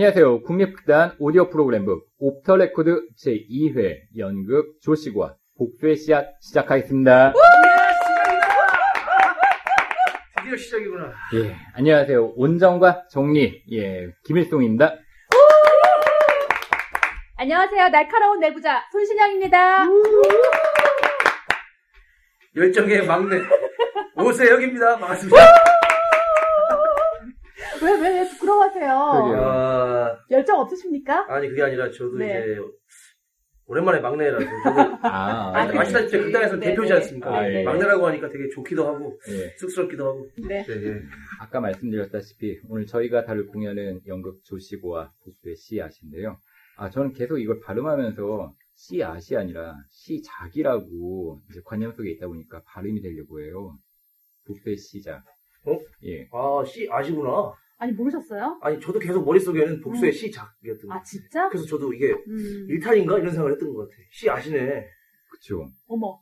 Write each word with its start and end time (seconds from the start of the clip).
안녕하세요. 0.00 0.42
국립극단 0.42 1.12
오디오 1.18 1.48
프로그램북 1.48 2.06
옵터레코드 2.18 3.06
제2회 3.16 4.18
연극 4.18 4.78
조시과 4.82 5.36
복수의 5.56 5.96
씨앗 5.96 6.26
시작하겠습니다. 6.42 7.32
드디어 10.36 10.54
시작이구나. 10.54 11.14
예, 11.36 11.56
안녕하세요. 11.72 12.34
온정과 12.36 13.04
정리, 13.10 13.62
예, 13.72 14.08
김일송입니다. 14.26 14.96
안녕하세요. 17.38 17.88
날카로운 17.88 18.40
내부자 18.40 18.82
손신영입니다. 18.92 19.86
열정의 22.54 23.06
막내 23.06 23.36
오세혁입니다. 24.22 24.98
반갑습니다. 24.98 25.75
왜, 27.86 28.00
왜, 28.00 28.20
왜 28.20 28.28
부끄러워하세요? 28.30 28.90
아, 28.90 30.18
열정 30.30 30.58
없으십니까? 30.58 31.26
아니 31.32 31.48
그게 31.48 31.62
아니라 31.62 31.88
저도 31.90 32.18
네. 32.18 32.42
이제 32.42 32.60
오랜만에 33.66 34.00
막내라서 34.00 34.44
저도 34.44 34.80
아, 35.06 35.52
아, 35.54 35.66
네. 35.66 35.78
아시다시피 35.78 36.18
극단에서 36.24 36.56
네, 36.56 36.70
대표지 36.70 36.88
네. 36.88 36.94
않습니까? 36.96 37.36
아, 37.36 37.52
예. 37.52 37.62
막내라고 37.62 38.06
하니까 38.08 38.28
되게 38.28 38.48
좋기도 38.50 38.86
하고 38.86 39.18
예, 39.28 39.50
쑥스럽기도 39.58 40.06
하고. 40.06 40.28
네. 40.48 40.64
네, 40.64 40.72
예. 40.72 41.00
아까 41.40 41.60
말씀드렸다시피 41.60 42.60
오늘 42.68 42.86
저희가 42.86 43.24
다룰 43.24 43.46
공연은 43.46 44.02
연극 44.06 44.42
조시고와 44.44 45.12
복수의 45.24 45.56
씨앗인데요. 45.56 46.38
아, 46.76 46.90
저는 46.90 47.12
계속 47.12 47.38
이걸 47.38 47.60
발음하면서 47.60 48.52
씨앗이 48.74 49.36
아니라 49.36 49.76
씨작이라고 49.90 51.40
이제 51.50 51.60
관념 51.64 51.92
속에 51.92 52.10
있다 52.10 52.26
보니까 52.26 52.62
발음이 52.66 53.00
되려고 53.00 53.40
해요. 53.40 53.76
복수의 54.46 54.76
씨작. 54.76 55.24
어? 55.64 55.78
예. 56.04 56.28
아, 56.32 56.64
씨 56.64 56.86
아시구나. 56.90 57.52
아니, 57.78 57.92
모르셨어요? 57.92 58.58
아니 58.62 58.80
저도 58.80 58.98
계속 58.98 59.24
머릿속에는 59.24 59.80
복수의 59.80 60.10
음. 60.10 60.12
시작이었던 60.12 60.90
아, 60.90 60.98
거. 60.98 61.02
진짜? 61.04 61.48
그래서 61.48 61.66
저도 61.66 61.92
이게 61.92 62.12
음, 62.12 62.66
일탈인가 62.68 63.18
이런 63.18 63.30
생각을 63.30 63.52
했던 63.52 63.72
것 63.72 63.88
같아. 63.88 63.92
씨 64.10 64.30
아시네. 64.30 64.86
그쵸. 65.30 65.70
어머. 65.86 66.20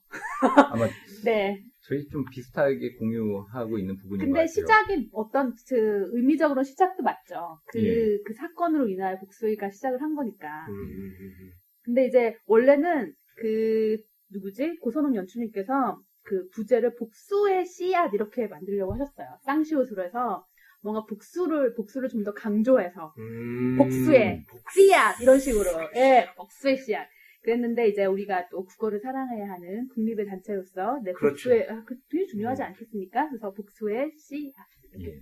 아마 0.70 0.86
네. 1.24 1.62
저희 1.83 2.08
좀 2.08 2.24
비슷하게 2.33 2.94
공유하고 2.96 3.78
있는 3.78 3.96
부분인 3.96 4.20
것 4.20 4.24
근데 4.27 4.41
같아요. 4.41 4.46
시작이 4.46 5.11
어떤, 5.12 5.55
그, 5.69 6.08
의미적으로 6.12 6.62
시작도 6.62 7.02
맞죠. 7.02 7.61
그, 7.66 7.78
예. 7.84 8.18
그 8.24 8.33
사건으로 8.33 8.89
인하여 8.89 9.18
복수이가 9.18 9.70
시작을 9.70 10.00
한 10.00 10.14
거니까. 10.14 10.66
음, 10.70 10.74
음, 10.74 11.14
음, 11.20 11.34
음. 11.41 11.50
근데 11.83 12.06
이제, 12.06 12.36
원래는 12.46 13.12
그, 13.36 13.98
누구지? 14.33 14.78
고선홍 14.80 15.14
연출님께서 15.14 16.00
그 16.22 16.48
부제를 16.55 16.94
복수의 16.94 17.66
씨앗 17.66 18.14
이렇게 18.14 18.46
만들려고 18.46 18.94
하셨어요. 18.94 19.27
쌍시옷으로 19.44 20.05
해서 20.05 20.46
뭔가 20.84 21.04
복수를, 21.06 21.74
복수를 21.74 22.08
좀 22.10 22.22
더 22.24 22.32
강조해서. 22.32 23.14
음. 23.18 23.77
복수의 23.78 24.44
씨앗 24.74 25.20
이런 25.20 25.40
식으로 25.40 25.64
예 25.96 26.28
복수의 26.36 26.77
씨앗 26.77 27.08
그랬는데 27.42 27.88
이제 27.88 28.04
우리가 28.04 28.48
또 28.50 28.64
국어를 28.64 29.00
사랑해야 29.00 29.50
하는 29.50 29.88
국립의 29.88 30.27
단체로서 30.27 31.00
내 31.02 31.12
그렇죠. 31.12 31.34
복수의 31.34 31.68
아, 31.68 31.82
그 31.84 31.96
되게 32.10 32.27
중요하지 32.27 32.62
음. 32.62 32.66
않겠습니까? 32.68 33.28
그래서 33.28 33.52
복수의 33.52 34.12
씨앗 34.18 34.55
이렇게 34.92 35.16
예. 35.16 35.20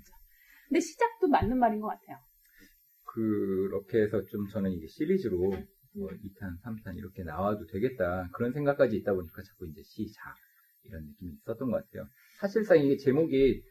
근데 0.68 0.80
시작도 0.80 1.28
맞는 1.28 1.58
말인 1.58 1.80
것 1.80 1.88
같아요. 1.88 2.18
그렇게 3.04 4.02
해서 4.02 4.24
좀 4.26 4.46
저는 4.48 4.70
이게 4.72 4.86
시리즈로 4.86 5.50
뭐 5.94 6.08
2탄, 6.08 6.60
3탄 6.64 6.96
이렇게 6.96 7.22
나와도 7.22 7.66
되겠다 7.66 8.28
그런 8.32 8.52
생각까지 8.52 8.96
있다 8.96 9.12
보니까 9.12 9.42
자꾸 9.42 9.66
이제 9.68 9.82
시작 9.82 10.34
이런 10.84 11.04
느낌이 11.04 11.32
있었던 11.34 11.70
것 11.70 11.84
같아요. 11.84 12.08
사실상 12.40 12.78
이게 12.78 12.96
제목이 12.96 13.62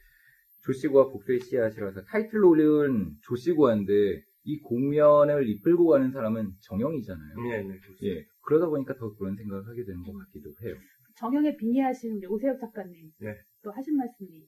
조시고와 0.63 1.09
복수의 1.09 1.39
씨앗이라서 1.39 2.03
타이틀로는 2.05 3.17
조시고인데 3.23 4.23
이 4.43 4.59
공연을 4.59 5.47
이끌고 5.49 5.87
가는 5.87 6.11
사람은 6.11 6.51
정영이잖아요. 6.61 7.35
네, 7.43 7.63
네. 7.63 7.79
예. 8.03 8.25
그러다 8.43 8.67
보니까 8.67 8.95
더 8.95 9.13
그런 9.15 9.35
생각을 9.35 9.67
하게 9.67 9.83
되는 9.83 10.01
것 10.03 10.13
같기도 10.13 10.49
해요. 10.63 10.75
정영에 11.17 11.55
빙의하신 11.55 12.17
우리 12.17 12.25
오세혁 12.25 12.59
작가님 12.59 13.11
네. 13.19 13.35
또 13.63 13.71
하신 13.71 13.97
말씀이 13.97 14.47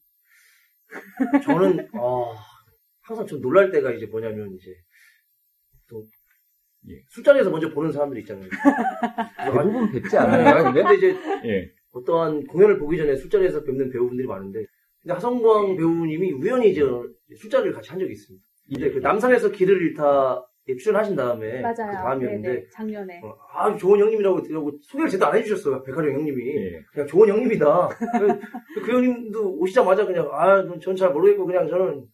저는 1.43 1.87
어, 1.95 2.33
항상 3.01 3.27
좀 3.27 3.41
놀랄 3.41 3.71
때가 3.71 3.91
이제 3.91 4.05
뭐냐면 4.07 4.53
이제 4.53 4.73
또 5.87 6.07
예. 6.89 7.01
술자리에서 7.09 7.49
먼저 7.49 7.71
보는 7.71 7.91
사람들 7.91 8.17
있잖아요. 8.19 8.49
대부분 9.37 9.91
뵙지 9.91 10.17
않아요. 10.17 10.63
근데? 10.63 10.83
근데 10.83 10.95
이제 10.97 11.07
예. 11.45 11.71
어떠한 11.91 12.47
공연을 12.47 12.79
보기 12.79 12.97
전에 12.97 13.15
술자리에서 13.15 13.63
뵙는 13.63 13.91
배우분들이 13.91 14.27
많은데 14.27 14.65
근데 15.03 15.13
하성광 15.15 15.75
배우님이 15.75 16.31
우연히 16.33 16.71
이제 16.71 16.81
술자리를 17.35 17.73
같이 17.73 17.89
한 17.89 17.99
적이 17.99 18.13
있습니다. 18.13 18.45
근데 18.71 18.91
그 18.91 18.99
남산에서 18.99 19.51
길을 19.51 19.81
잃다에 19.81 20.77
출연하신 20.79 21.15
다음에 21.17 21.61
맞아요. 21.61 21.75
그 21.75 21.91
다음이었는데 21.97 22.47
네네, 22.47 22.65
작년에 22.71 23.21
어, 23.23 23.35
아주 23.53 23.77
좋은 23.77 23.99
형님이라고 23.99 24.41
들고 24.43 24.71
소개를 24.83 25.09
제대로 25.09 25.29
안 25.31 25.37
해주셨어요. 25.37 25.83
백화점 25.83 26.11
형님이. 26.13 26.55
예. 26.55 26.81
그냥 26.93 27.07
좋은 27.07 27.27
형님이다. 27.27 27.89
그, 27.89 28.27
그 28.85 28.91
형님도 28.93 29.55
오시자마자 29.59 30.05
그냥, 30.05 30.29
아, 30.31 30.63
전 30.79 30.95
잘 30.95 31.11
모르겠고, 31.11 31.45
그냥 31.45 31.67
저는, 31.67 32.05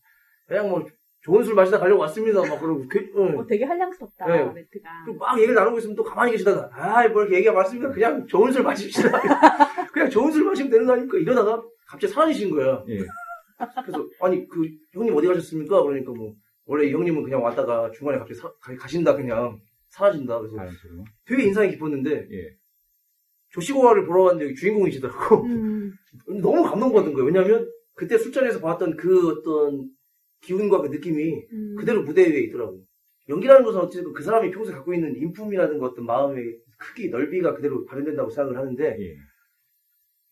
그냥 0.48 0.70
뭐, 0.70 0.84
좋은 1.22 1.44
술 1.44 1.54
마시다 1.54 1.78
가려고 1.80 2.02
왔습니다. 2.02 2.42
막 2.42 2.60
그러고, 2.60 2.84
그, 2.90 3.12
응. 3.18 3.38
어, 3.38 3.46
되게 3.46 3.66
한량스럽다 3.66 4.26
네. 4.26 4.44
멘트가 4.46 4.90
그리고 5.06 5.20
막 5.20 5.38
얘기를 5.38 5.54
나누고 5.54 5.78
있으면 5.78 5.96
또 5.96 6.04
가만히 6.04 6.32
계시다가, 6.32 6.70
아, 6.74 7.08
뭐 7.10 7.22
이렇게 7.22 7.36
얘기가 7.36 7.54
많습니까? 7.54 7.92
그냥 7.92 8.26
좋은 8.26 8.52
술 8.52 8.64
마십시다. 8.64 9.12
그냥 9.94 10.10
좋은 10.10 10.32
술 10.32 10.46
마시면 10.46 10.72
되는 10.72 10.86
거 10.88 10.94
아닙니까? 10.94 11.18
이러다가 11.20 11.62
갑자기 11.90 12.14
사라지신 12.14 12.52
거야. 12.52 12.84
예. 12.90 13.00
그래서, 13.84 14.08
아니, 14.22 14.48
그, 14.48 14.70
형님 14.94 15.16
어디 15.16 15.28
가셨습니까? 15.28 15.82
그러니까 15.84 16.12
뭐, 16.14 16.34
원래 16.66 16.88
이 16.88 16.94
형님은 16.94 17.24
그냥 17.24 17.44
왔다가 17.44 17.92
중간에 17.92 18.20
갑자기 18.20 18.40
사- 18.40 18.52
가- 18.62 18.76
가신다, 18.76 19.16
그냥. 19.16 19.60
사라진다. 19.90 20.38
그래서 20.40 20.56
자연스러워. 20.56 21.04
되게 21.26 21.44
인상이 21.46 21.72
깊었는데, 21.72 22.28
예. 22.32 22.56
조시고화를 23.50 24.06
보러 24.06 24.26
갔는데 24.26 24.46
여기 24.46 24.56
주인공이시더라고. 24.56 25.44
음, 25.46 25.92
너무 26.42 26.64
감동받은 26.64 27.14
거예요. 27.14 27.26
왜냐면 27.26 27.68
그때 27.96 28.18
술자리에서 28.20 28.60
봤던 28.62 28.96
그 28.96 29.30
어떤 29.32 29.90
기운과 30.42 30.82
그 30.82 30.88
느낌이 30.90 31.48
음. 31.52 31.76
그대로 31.78 32.04
무대 32.04 32.22
위에 32.30 32.42
있더라고요. 32.42 32.80
연기라는 33.28 33.64
것은 33.66 33.80
어쨌든 33.80 34.14
그 34.14 34.22
사람이 34.24 34.52
평소에 34.52 34.74
갖고 34.76 34.94
있는 34.94 35.16
인품이라든가 35.16 35.88
어떤 35.88 36.06
마음의 36.06 36.60
크기, 36.78 37.10
넓이가 37.10 37.56
그대로 37.56 37.84
발현된다고 37.86 38.30
생각을 38.30 38.58
하는데 38.58 38.96
예. 39.00 39.16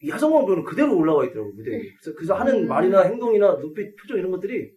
이 0.02 0.10
하성광 0.10 0.46
배우는 0.46 0.64
그대로 0.64 0.96
올라와 0.96 1.26
있더라고요, 1.26 1.54
무대 1.54 1.72
위에. 1.72 1.94
그래서, 2.00 2.16
그래서 2.16 2.34
하는 2.36 2.64
음. 2.64 2.68
말이나 2.68 3.02
행동이나 3.02 3.58
눈빛, 3.58 3.96
표정 3.96 4.18
이런 4.18 4.32
것들이 4.32 4.72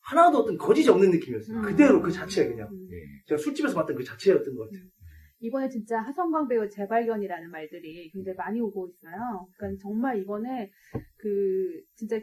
하나도 0.00 0.38
어떤 0.38 0.56
거짓이 0.56 0.88
없는 0.88 1.10
느낌이었어요. 1.10 1.58
음. 1.58 1.62
그대로 1.62 2.00
그 2.00 2.10
자체 2.10 2.46
그냥. 2.48 2.68
음. 2.70 2.88
예. 2.90 3.02
제가 3.26 3.38
술집에서 3.38 3.74
봤던 3.74 3.96
그 3.96 4.04
자체였던 4.04 4.54
것 4.56 4.64
같아요. 4.64 4.88
이번에 5.40 5.68
진짜 5.68 6.00
하성광 6.00 6.48
배우 6.48 6.68
재발견이라는 6.68 7.50
말들이 7.50 8.10
굉장히 8.12 8.36
많이 8.36 8.60
오고 8.60 8.88
있어요. 8.88 9.48
그러니까 9.56 9.82
정말 9.82 10.18
이번에 10.18 10.70
그 11.16 11.82
진짜 11.96 12.18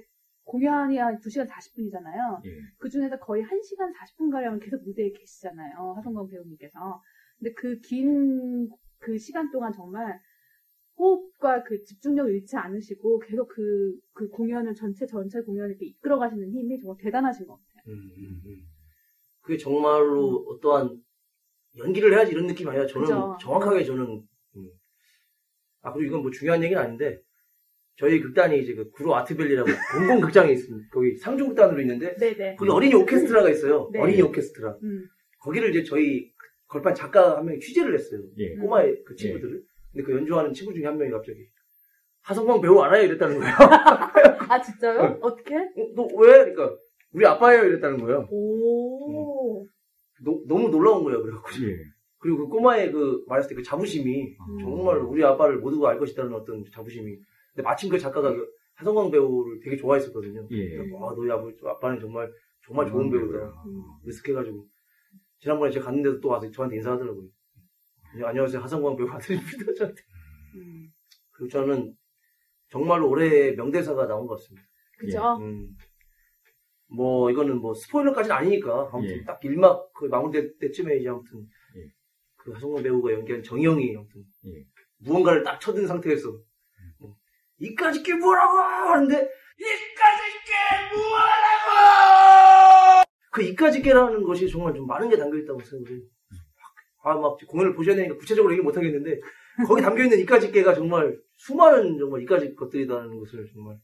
공연이 0.46 0.98
한 0.98 1.20
2시간 1.20 1.48
40분이잖아요. 1.48 2.46
예. 2.46 2.50
그 2.78 2.90
중에서 2.90 3.20
거의 3.20 3.44
1시간 3.44 3.94
40분가량은 3.94 4.64
계속 4.64 4.84
무대에 4.84 5.12
계시잖아요. 5.12 5.94
하성광 5.98 6.30
배우님께서. 6.30 7.02
근데 7.38 7.54
그 7.54 7.80
긴그 7.82 9.18
시간 9.20 9.52
동안 9.52 9.72
정말 9.74 10.20
호흡과 11.00 11.64
그 11.64 11.82
집중력을 11.86 12.34
잃지 12.36 12.58
않으시고 12.58 13.20
계속 13.20 13.48
그, 13.48 13.98
그 14.14 14.28
공연을 14.28 14.76
전체 14.76 15.06
전체 15.06 15.40
공연을 15.42 15.70
이렇게 15.70 15.86
이끌어 15.86 16.20
가시는 16.20 16.52
힘이 16.52 16.78
정말 16.80 16.98
대단하신 17.00 17.48
것 17.48 17.54
같아요. 17.54 17.96
음, 17.96 18.12
음, 18.18 18.42
음. 18.46 18.58
그게 19.42 19.58
정말로 19.58 20.46
어떠한 20.50 21.02
연기를 21.78 22.14
해야지 22.14 22.34
이런 22.34 22.48
느낌이 22.48 22.70
아니라 22.70 22.86
저는 22.86 23.08
그죠. 23.08 23.38
정확하게 23.40 23.86
저는 23.86 24.24
음. 24.58 24.70
아 25.82 25.94
그리고 25.94 26.08
이건 26.10 26.22
뭐 26.24 26.32
중요한 26.32 26.62
얘기는 26.62 26.80
아닌데 26.80 27.22
저희 27.96 28.20
극단이 28.20 28.60
이제 28.60 28.76
그 28.76 28.90
구로 28.92 29.16
아트밸리라고 29.16 29.68
공공 29.96 30.22
극장이 30.22 30.52
있습니다. 30.52 30.90
거기 30.92 31.16
상중극단으로 31.18 31.80
있는데 31.82 32.16
네네. 32.16 32.56
거기 32.56 32.70
어린이 32.70 32.94
오케스트라가 32.96 33.50
있어요. 33.50 33.90
네. 33.94 34.00
어린이 34.00 34.22
오케스트라. 34.22 34.78
음. 34.84 35.08
거기를 35.40 35.70
이제 35.70 35.84
저희 35.84 36.32
걸판 36.68 36.94
작가 36.94 37.38
한 37.38 37.46
명이 37.46 37.60
취재를 37.60 37.94
했어요. 37.94 38.22
예. 38.38 38.56
꼬마의 38.56 39.04
그 39.06 39.16
친구들을. 39.16 39.64
근데 39.92 40.04
그 40.06 40.14
연주하는 40.16 40.54
친구 40.54 40.74
중에 40.74 40.86
한 40.86 40.98
명이 40.98 41.12
갑자기 41.12 41.40
하성광 42.22 42.62
배우 42.62 42.80
알아요? 42.80 43.04
이랬다는 43.06 43.40
거예요. 43.40 43.54
아, 44.50 44.62
진짜요? 44.62 45.02
네. 45.02 45.18
어떻게? 45.22 45.56
어, 45.56 45.94
너 45.96 46.04
왜? 46.18 46.52
그러니까 46.52 46.76
우리 47.14 47.26
아빠예요 47.26 47.64
이랬다는 47.66 47.98
거예요. 48.00 48.28
오. 48.32 49.66
노- 50.22 50.44
너무 50.48 50.70
놀라운 50.70 51.04
거예요. 51.04 51.22
그래갖고 51.24 51.50
예. 51.66 51.78
그리고 52.20 52.38
그 52.40 52.48
꼬마의 52.48 52.92
그 52.92 53.24
말했을 53.28 53.50
때 53.50 53.56
그 53.56 53.64
자부심이 53.64 54.36
음. 54.38 54.60
정말 54.60 54.98
우리 54.98 55.24
아빠를 55.24 55.60
모두가 55.60 55.90
알 55.92 56.00
것이다는 56.00 56.34
어떤 56.34 56.64
자부심이. 56.72 57.16
근데 57.54 57.64
마침 57.64 57.90
그 57.90 57.98
작가가 57.98 58.32
그 58.34 58.46
하성광 58.76 59.10
배우를 59.12 59.60
되게 59.64 59.78
좋아했었거든요. 59.78 60.48
예. 60.52 60.70
그래서 60.78 60.96
아, 60.98 61.14
너희 61.16 61.32
아버, 61.32 61.50
아빠 61.70 61.90
는 61.92 62.00
정말 62.00 62.30
정말 62.66 62.86
좋은 62.88 63.06
음, 63.06 63.12
배우다. 63.12 63.64
음. 63.66 63.82
리스크해가지고 64.06 64.66
지난번에 65.40 65.72
제가 65.72 65.86
갔는데도 65.86 66.20
또 66.20 66.30
와서 66.30 66.50
저한테 66.52 66.76
인사하더라고요. 66.76 67.24
네, 68.16 68.26
안녕하세요 68.26 68.62
하성광 68.62 68.96
배우 68.96 69.08
아들입니다. 69.08 69.74
저한테. 69.78 70.02
음. 70.56 70.90
그리고 71.32 71.50
저는 71.50 71.96
정말로 72.70 73.08
올해 73.08 73.52
명대사가 73.52 74.08
나온 74.08 74.26
것 74.26 74.36
같습니다. 74.36 74.68
그죠? 74.98 75.38
음, 75.38 75.78
뭐 76.88 77.30
이거는 77.30 77.60
뭐 77.60 77.74
스포일러까지는 77.76 78.36
아니니까 78.36 78.90
아무튼 78.92 79.18
예. 79.18 79.24
딱 79.24 79.40
일막 79.44 79.94
거의 79.94 80.10
마무리될 80.10 80.58
때쯤에 80.58 80.98
이제 80.98 81.10
아무튼 81.10 81.48
예. 81.78 81.92
그 82.36 82.52
하성룡 82.52 82.82
배우가 82.82 83.14
연기한 83.14 83.44
정영이 83.44 83.96
아무튼 83.96 84.24
예. 84.46 84.50
음. 84.50 84.66
무언가를 84.98 85.44
딱 85.44 85.60
쳐든 85.60 85.86
상태에서 85.88 86.30
뭐, 86.98 87.16
이까짓 87.60 88.04
게 88.04 88.16
뭐라고 88.16 88.58
하는데 88.58 89.16
이까짓 89.16 89.30
게 90.46 90.96
뭐라고 90.96 91.50
그 93.32 93.44
이까짓 93.44 93.84
게라는 93.84 94.24
것이 94.24 94.50
정말 94.50 94.74
좀 94.74 94.88
많은 94.88 95.10
게 95.10 95.16
담겨 95.16 95.38
있다고 95.38 95.60
생각해요. 95.64 96.02
아 97.02 97.16
막 97.18 97.38
공연을 97.48 97.74
보셔야 97.76 97.96
되니까 97.96 98.16
구체적으로 98.18 98.54
얘기 98.54 98.62
못 98.62 98.76
하겠는데 98.76 99.20
거기 99.68 99.82
담겨 99.82 100.04
있는 100.04 100.20
이까짓 100.20 100.52
게가 100.52 100.74
정말 100.74 101.18
수많은 101.38 101.98
정말 101.98 102.22
이까짓 102.24 102.56
것들이라는 102.56 103.20
것을 103.20 103.48
정말 103.54 103.78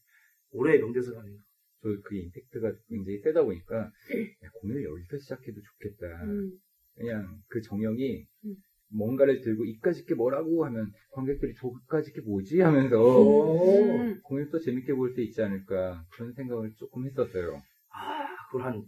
올해의 0.52 0.80
명대사가 0.80 1.20
아닌가. 1.22 1.42
저그 1.82 2.16
임팩트가 2.16 2.74
굉장히 2.88 3.20
세다 3.20 3.44
보니까 3.44 3.78
야, 3.78 4.50
공연을 4.62 4.84
여기서 4.84 5.18
시작해도 5.18 5.62
좋겠다. 5.62 6.24
음. 6.26 6.52
그냥 6.96 7.40
그 7.48 7.62
정영이 7.62 8.26
음. 8.46 8.56
뭔가를 8.90 9.42
들고 9.42 9.66
이까짓 9.66 10.06
게 10.08 10.16
뭐라고 10.16 10.66
하면 10.66 10.92
관객들이 11.12 11.54
저까짓 11.56 12.14
게 12.16 12.22
뭐지 12.22 12.62
하면서 12.62 12.96
음. 12.98 14.20
공연 14.24 14.50
또 14.50 14.60
재밌게 14.60 14.94
볼 14.94 15.14
수 15.14 15.22
있지 15.22 15.42
않을까 15.42 16.04
그런 16.12 16.34
생각을 16.34 16.72
조금 16.76 17.06
했었어요. 17.06 17.62
아, 17.90 18.26
그걸 18.48 18.64
한 18.66 18.84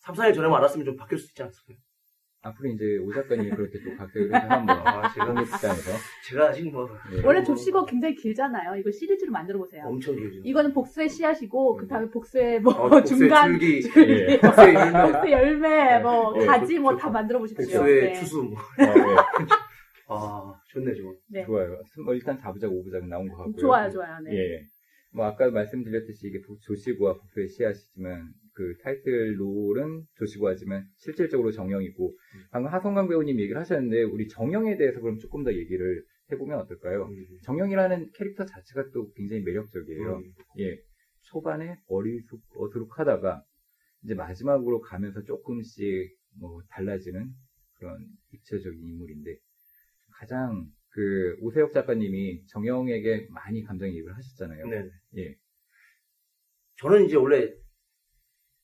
3, 0.00 0.14
4일 0.14 0.34
전에만 0.34 0.58
알았으면 0.58 0.84
좀 0.84 0.96
바뀔 0.96 1.18
수 1.18 1.30
있지 1.30 1.42
않았을까요? 1.42 1.76
앞으로 2.44 2.68
이제 2.68 2.98
오 2.98 3.10
작가님이 3.12 3.50
그렇게 3.50 3.78
또 3.82 3.96
각색을 3.96 4.26
해서 4.34 4.46
한번 4.48 4.76
아, 4.86 5.08
제가- 5.14 5.42
입장에서 5.42 5.90
제가 6.28 6.48
아직 6.50 6.70
뭐 6.70 6.86
예. 7.12 7.22
원래 7.24 7.42
조시거 7.42 7.86
굉장히 7.86 8.14
길잖아요. 8.14 8.76
이거 8.76 8.90
시리즈로 8.90 9.32
만들어 9.32 9.58
보세요. 9.58 9.84
엄청 9.86 10.14
길죠. 10.14 10.40
이거는 10.44 10.74
복수의 10.74 11.08
씨앗이고 11.08 11.76
그 11.76 11.86
다음에 11.88 12.06
복수의 12.10 12.60
뭐 12.60 12.72
어, 12.74 12.88
복수의 12.90 13.18
중간 13.18 13.58
줄기, 13.58 13.80
예. 13.96 14.38
복수의 14.40 14.74
열매, 14.74 15.02
복수의 15.12 15.32
열매, 15.32 15.98
뭐 16.00 16.34
예, 16.40 16.44
가지 16.46 16.74
복- 16.76 16.82
뭐 16.82 16.92
복- 16.92 16.98
다 17.00 17.10
만들어 17.10 17.38
보십시오. 17.38 17.64
복수의 17.80 18.02
네. 18.02 18.12
추수. 18.12 18.42
뭐. 18.42 18.52
어, 18.58 18.60
예. 18.78 19.16
아, 20.06 20.54
좋네, 20.68 20.94
좋아. 20.94 21.12
네. 21.30 21.44
좋아요. 21.46 21.78
뭐 22.04 22.12
일단 22.14 22.38
4부작, 22.38 22.64
5부작 22.70 23.06
나온 23.08 23.26
것 23.28 23.36
같고요. 23.38 23.56
좋아요, 23.56 23.90
좋아요. 23.90 24.18
네. 24.22 24.36
예. 24.36 24.60
뭐 25.14 25.24
아까 25.24 25.48
말씀드렸듯이 25.50 26.26
이게 26.28 26.42
복- 26.42 26.60
조시구와 26.60 27.14
복수의 27.14 27.48
씨앗이지만 27.48 28.28
그 28.54 28.76
타이틀 28.82 29.38
롤은 29.38 30.04
조시구하지만 30.14 30.86
실질적으로 30.96 31.50
정영이고 31.50 32.16
방금 32.50 32.72
하성강 32.72 33.08
배우님 33.08 33.40
얘기를 33.40 33.60
하셨는데 33.60 34.04
우리 34.04 34.28
정영에 34.28 34.76
대해서 34.76 35.00
그럼 35.00 35.18
조금 35.18 35.42
더 35.42 35.52
얘기를 35.52 36.04
해보면 36.32 36.58
어떨까요? 36.60 37.06
음. 37.06 37.26
정영이라는 37.42 38.10
캐릭터 38.14 38.44
자체가 38.46 38.90
또 38.92 39.12
굉장히 39.12 39.42
매력적이에요. 39.42 40.16
음. 40.16 40.32
예. 40.60 40.78
초반에 41.22 41.76
어리숙, 41.88 42.40
어수룩하다가 42.56 43.42
이제 44.04 44.14
마지막으로 44.14 44.80
가면서 44.80 45.22
조금씩 45.22 46.16
뭐 46.38 46.62
달라지는 46.70 47.30
그런 47.74 48.06
입체적인 48.32 48.78
인물인데 48.78 49.36
가장 50.12 50.66
그 50.90 51.36
오세혁 51.40 51.72
작가님이 51.72 52.46
정영에게 52.46 53.26
많이 53.30 53.64
감정이입을 53.64 54.16
하셨잖아요. 54.16 54.66
네. 54.66 54.90
예. 55.16 55.34
저는 56.76 57.06
이제 57.06 57.16
원래 57.16 57.52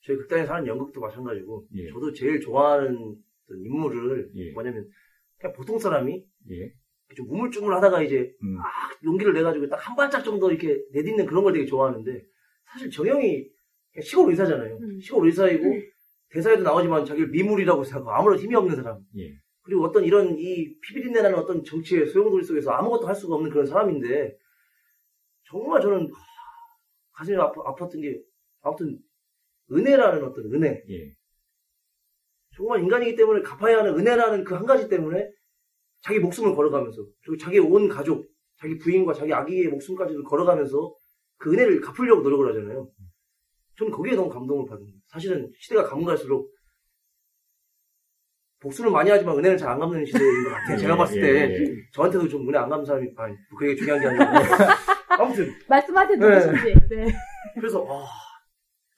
저희 0.02 0.16
극단에서 0.16 0.54
하는 0.54 0.66
연극도 0.66 1.00
마찬가지고 1.00 1.66
예. 1.74 1.88
저도 1.90 2.12
제일 2.12 2.40
좋아하는 2.40 3.16
어떤 3.44 3.64
인물을 3.64 4.30
예. 4.36 4.52
뭐냐면 4.52 4.88
그냥 5.38 5.54
보통 5.54 5.78
사람이 5.78 6.24
예. 6.50 6.72
좀 7.16 7.26
우물쭈물 7.28 7.74
하다가 7.74 8.02
이제 8.02 8.32
음. 8.42 8.56
용기를 9.04 9.32
내가지고 9.32 9.68
딱 9.68 9.76
한 9.76 9.96
발짝 9.96 10.22
정도 10.22 10.50
이렇게 10.50 10.80
내딛는 10.92 11.26
그런 11.26 11.42
걸 11.42 11.52
되게 11.52 11.66
좋아하는데 11.66 12.22
사실 12.72 12.90
정영이 12.90 13.48
그냥 13.92 14.02
시골 14.02 14.30
의사잖아요. 14.30 14.76
음. 14.76 15.00
시골 15.00 15.26
의사이고 15.26 15.64
대사에도 16.30 16.62
나오지만 16.62 17.04
자기를 17.04 17.30
미물이라고 17.30 17.82
생각하고 17.82 18.12
아무런 18.12 18.38
힘이 18.38 18.54
없는 18.54 18.76
사람. 18.76 19.00
예. 19.18 19.34
그리고 19.62 19.84
어떤 19.84 20.04
이런 20.04 20.38
이 20.38 20.78
피비린내 20.80 21.20
나는 21.20 21.38
어떤 21.38 21.62
정치의 21.64 22.06
소용돌이 22.06 22.44
속에서 22.44 22.70
아무것도 22.70 23.06
할 23.06 23.14
수가 23.14 23.34
없는 23.34 23.50
그런 23.50 23.66
사람인데 23.66 24.36
정말 25.44 25.80
저는 25.80 26.04
하, 26.04 26.08
가슴이 27.12 27.36
아파, 27.36 27.60
아팠던 27.62 28.00
게 28.00 28.22
아무튼 28.62 28.98
은혜라는 29.72 30.24
어떤 30.24 30.44
은혜 30.54 30.82
예. 30.90 31.12
정말 32.56 32.80
인간이기 32.80 33.16
때문에 33.16 33.42
갚아야 33.42 33.78
하는 33.78 33.98
은혜라는 33.98 34.44
그 34.44 34.54
한 34.54 34.66
가지 34.66 34.88
때문에 34.88 35.30
자기 36.02 36.18
목숨을 36.18 36.54
걸어가면서 36.54 37.02
그리고 37.22 37.36
자기 37.36 37.58
온 37.58 37.88
가족 37.88 38.26
자기 38.60 38.76
부인과 38.78 39.14
자기 39.14 39.32
아기의 39.32 39.68
목숨까지도 39.68 40.24
걸어가면서 40.24 40.94
그 41.38 41.52
은혜를 41.52 41.80
갚으려고 41.80 42.22
노력을 42.22 42.48
하잖아요 42.50 42.88
저는 43.78 43.92
거기에 43.92 44.14
너무 44.14 44.28
감동을 44.28 44.66
받은 44.68 44.84
거예요 44.84 44.98
사실은 45.08 45.50
시대가 45.58 45.84
가면 45.84 46.04
갈수록 46.04 46.52
복수는 48.60 48.92
많이 48.92 49.08
하지만 49.10 49.38
은혜는 49.38 49.56
잘 49.56 49.70
안 49.70 49.78
갚는 49.78 50.04
시대인 50.04 50.44
것 50.44 50.50
같아요 50.50 50.76
제가 50.78 50.92
예, 50.94 50.98
봤을 50.98 51.16
예, 51.16 51.20
때 51.22 51.62
예. 51.62 51.74
저한테도 51.92 52.28
좀 52.28 52.46
은혜 52.48 52.58
안 52.58 52.68
갚는 52.68 52.84
사람이 52.84 53.08
아니 53.16 53.34
그게 53.58 53.74
중요한 53.74 54.00
게 54.02 54.08
아니라 54.08 54.76
아무튼 55.20 55.52
말씀하세요, 55.68 56.16
네. 56.18 56.26
누구신지. 56.46 56.88
네. 56.94 57.06
그래서 57.54 57.82
와, 57.82 58.06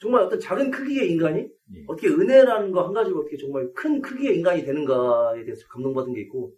정말 0.03 0.23
어떤 0.23 0.41
작은 0.41 0.73
크기의 0.73 1.13
인간이 1.13 1.49
예. 1.75 1.85
어떻게 1.87 2.09
은혜라는 2.09 2.73
거 2.73 2.85
한 2.85 2.93
가지로 2.93 3.21
어떻게 3.21 3.37
정말 3.37 3.73
큰 3.73 4.03
크기의 4.03 4.37
인간이 4.37 4.65
되는가에 4.65 5.45
대해서 5.45 5.65
감동받은 5.69 6.13
게 6.13 6.23
있고 6.23 6.53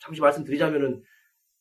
잠시 0.00 0.22
말씀드리자면은 0.22 1.02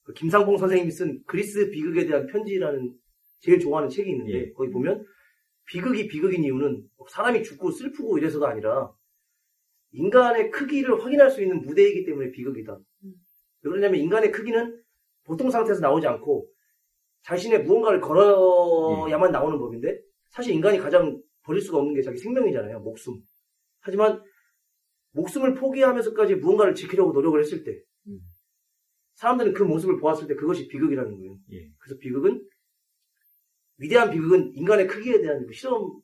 그 0.04 0.14
김상봉 0.14 0.58
선생님이 0.58 0.90
쓴 0.90 1.22
그리스 1.26 1.70
비극에 1.70 2.06
대한 2.06 2.28
편지라는 2.28 2.94
제일 3.42 3.60
좋아하는 3.60 3.90
책이 3.90 4.10
있는데 4.10 4.34
예. 4.34 4.52
거기 4.54 4.72
보면 4.72 5.06
비극이 5.66 6.08
비극인 6.08 6.46
이유는 6.46 6.84
사람이 7.10 7.44
죽고 7.44 7.72
슬프고 7.72 8.18
이래서가 8.18 8.50
아니라 8.50 8.90
인간의 9.92 10.52
크기를 10.52 11.04
확인할 11.04 11.30
수 11.30 11.42
있는 11.42 11.62
무대이기 11.62 12.06
때문에 12.06 12.32
비극이다. 12.32 12.74
음. 13.04 13.14
왜 13.64 13.70
그러냐면 13.70 14.00
인간의 14.00 14.32
크기는 14.32 14.82
보통 15.26 15.52
상태에서 15.52 15.82
나오지 15.82 16.08
않고 16.08 16.48
자신의 17.24 17.64
무언가를 17.64 18.00
걸어야만 18.00 19.34
나오는 19.34 19.60
법인데 19.60 20.00
사실 20.30 20.54
인간이 20.54 20.78
가장 20.78 21.22
버릴 21.48 21.62
수가 21.62 21.80
없는 21.80 21.96
게 21.96 22.02
자기 22.02 22.18
생명이잖아요. 22.20 22.80
목숨. 22.82 23.20
하지만 23.80 24.22
목숨을 25.14 25.56
포기하면서까지 25.56 26.36
무언가를 26.36 26.76
지키려고 26.76 27.14
노력을 27.14 27.40
했을 27.40 27.64
때 27.64 27.82
음. 28.08 28.20
사람들은 29.16 29.54
그 29.54 29.64
모습을 29.64 29.98
보았을 29.98 30.28
때 30.28 30.36
그것이 30.36 30.68
비극이라는 30.68 31.18
거예요. 31.18 31.40
예. 31.54 31.72
그래서 31.80 31.98
비극은 32.00 32.46
위대한 33.78 34.12
비극은 34.12 34.54
인간의 34.54 34.88
크기에 34.88 35.22
대한 35.22 35.48
실험이자 35.52 36.02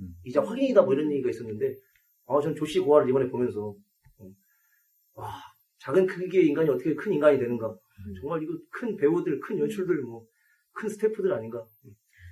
음. 0.00 0.44
확인이다 0.44 0.82
뭐 0.82 0.94
이런 0.94 1.12
얘기가 1.12 1.30
있었는데 1.30 1.74
아, 2.26 2.40
전 2.40 2.56
조씨 2.56 2.80
고아를 2.80 3.08
이번에 3.08 3.28
보면서 3.28 3.76
어, 4.18 4.30
와 5.14 5.34
작은 5.78 6.06
크기의 6.06 6.46
인간이 6.46 6.68
어떻게 6.68 6.94
큰 6.94 7.12
인간이 7.12 7.38
되는가 7.38 7.76
정말 8.20 8.42
이거 8.42 8.56
큰 8.70 8.96
배우들 8.96 9.38
큰 9.40 9.58
연출들 9.58 10.00
뭐 10.02 10.26
큰 10.78 10.88
스태프들 10.88 11.32
아닌가 11.32 11.64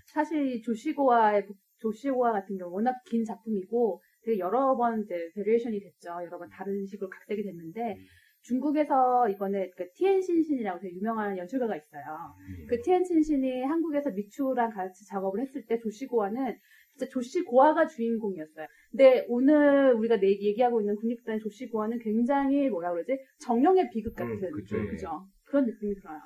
사실 0.07 0.63
조씨고아의 0.63 1.49
조씨고아 1.91 2.33
같은 2.33 2.57
경우 2.59 2.73
워낙 2.75 2.95
긴 3.07 3.25
작품이고 3.25 4.01
되게 4.23 4.39
여러 4.39 4.77
번 4.77 5.03
이제 5.03 5.31
variation이 5.35 5.81
됐죠. 5.81 6.11
여러 6.25 6.39
번 6.39 6.49
다른 6.51 6.85
식으로 6.87 7.09
각색이 7.09 7.43
됐는데 7.45 7.97
중국에서 8.43 9.29
이번에 9.29 9.71
그 9.77 9.91
티엔친신이라고 9.95 10.81
되게 10.81 10.95
유명한 10.97 11.37
연출가가 11.37 11.75
있어요. 11.77 12.35
예. 12.63 12.67
그 12.67 12.81
티엔친신이 12.83 13.63
한국에서 13.65 14.11
미추랑 14.11 14.71
같이 14.71 15.05
작업을 15.07 15.41
했을 15.41 15.65
때 15.67 15.79
조씨고아는 15.79 16.57
진짜 16.93 17.11
조시고아가 17.11 17.87
주인공이었어요. 17.89 18.67
근데 18.91 19.25
오늘 19.29 19.93
우리가 19.95 20.19
내- 20.19 20.29
얘기하고 20.31 20.81
있는 20.81 20.95
국립단의 20.97 21.41
조시고아는 21.41 21.99
굉장히 21.99 22.69
뭐라 22.71 22.93
그러지 22.93 23.19
정령의 23.41 23.91
비극 23.93 24.15
같은 24.15 24.33
음, 24.33 24.51
그쵸, 24.53 24.79
예. 24.79 24.87
그죠? 24.91 25.09
그런 25.45 25.67
느낌이 25.67 25.95
들어요. 25.97 26.21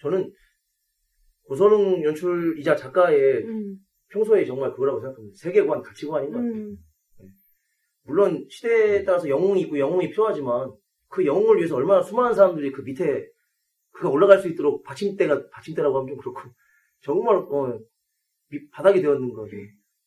저는 0.00 0.32
고선웅 1.46 2.02
연출이자 2.04 2.76
작가의 2.76 3.44
음, 3.44 3.76
평소에 4.10 4.44
정말 4.44 4.70
그거라고 4.72 5.00
생각합니다 5.00 5.36
세계관 5.36 5.82
가치관인 5.82 6.30
것 6.30 6.38
같아요 6.38 6.52
음, 6.52 6.76
물론 8.02 8.46
시대에 8.50 9.04
따라서 9.04 9.28
영웅이 9.28 9.62
있고 9.62 9.78
영웅이 9.78 10.10
필요하지만 10.10 10.72
그 11.08 11.24
영웅을 11.24 11.58
위해서 11.58 11.76
얼마나 11.76 12.02
수많은 12.02 12.34
사람들이 12.34 12.72
그 12.72 12.82
밑에 12.82 13.28
그가 13.92 14.10
올라갈 14.10 14.38
수 14.40 14.48
있도록 14.48 14.82
받침대가 14.82 15.48
받침대라고 15.50 15.96
하면 15.98 16.08
좀 16.08 16.16
그렇고 16.18 16.40
정말 17.02 17.36
어, 17.36 17.78
밑- 18.50 18.70
바닥이 18.70 19.00
되었는 19.00 19.32
거죠. 19.32 19.56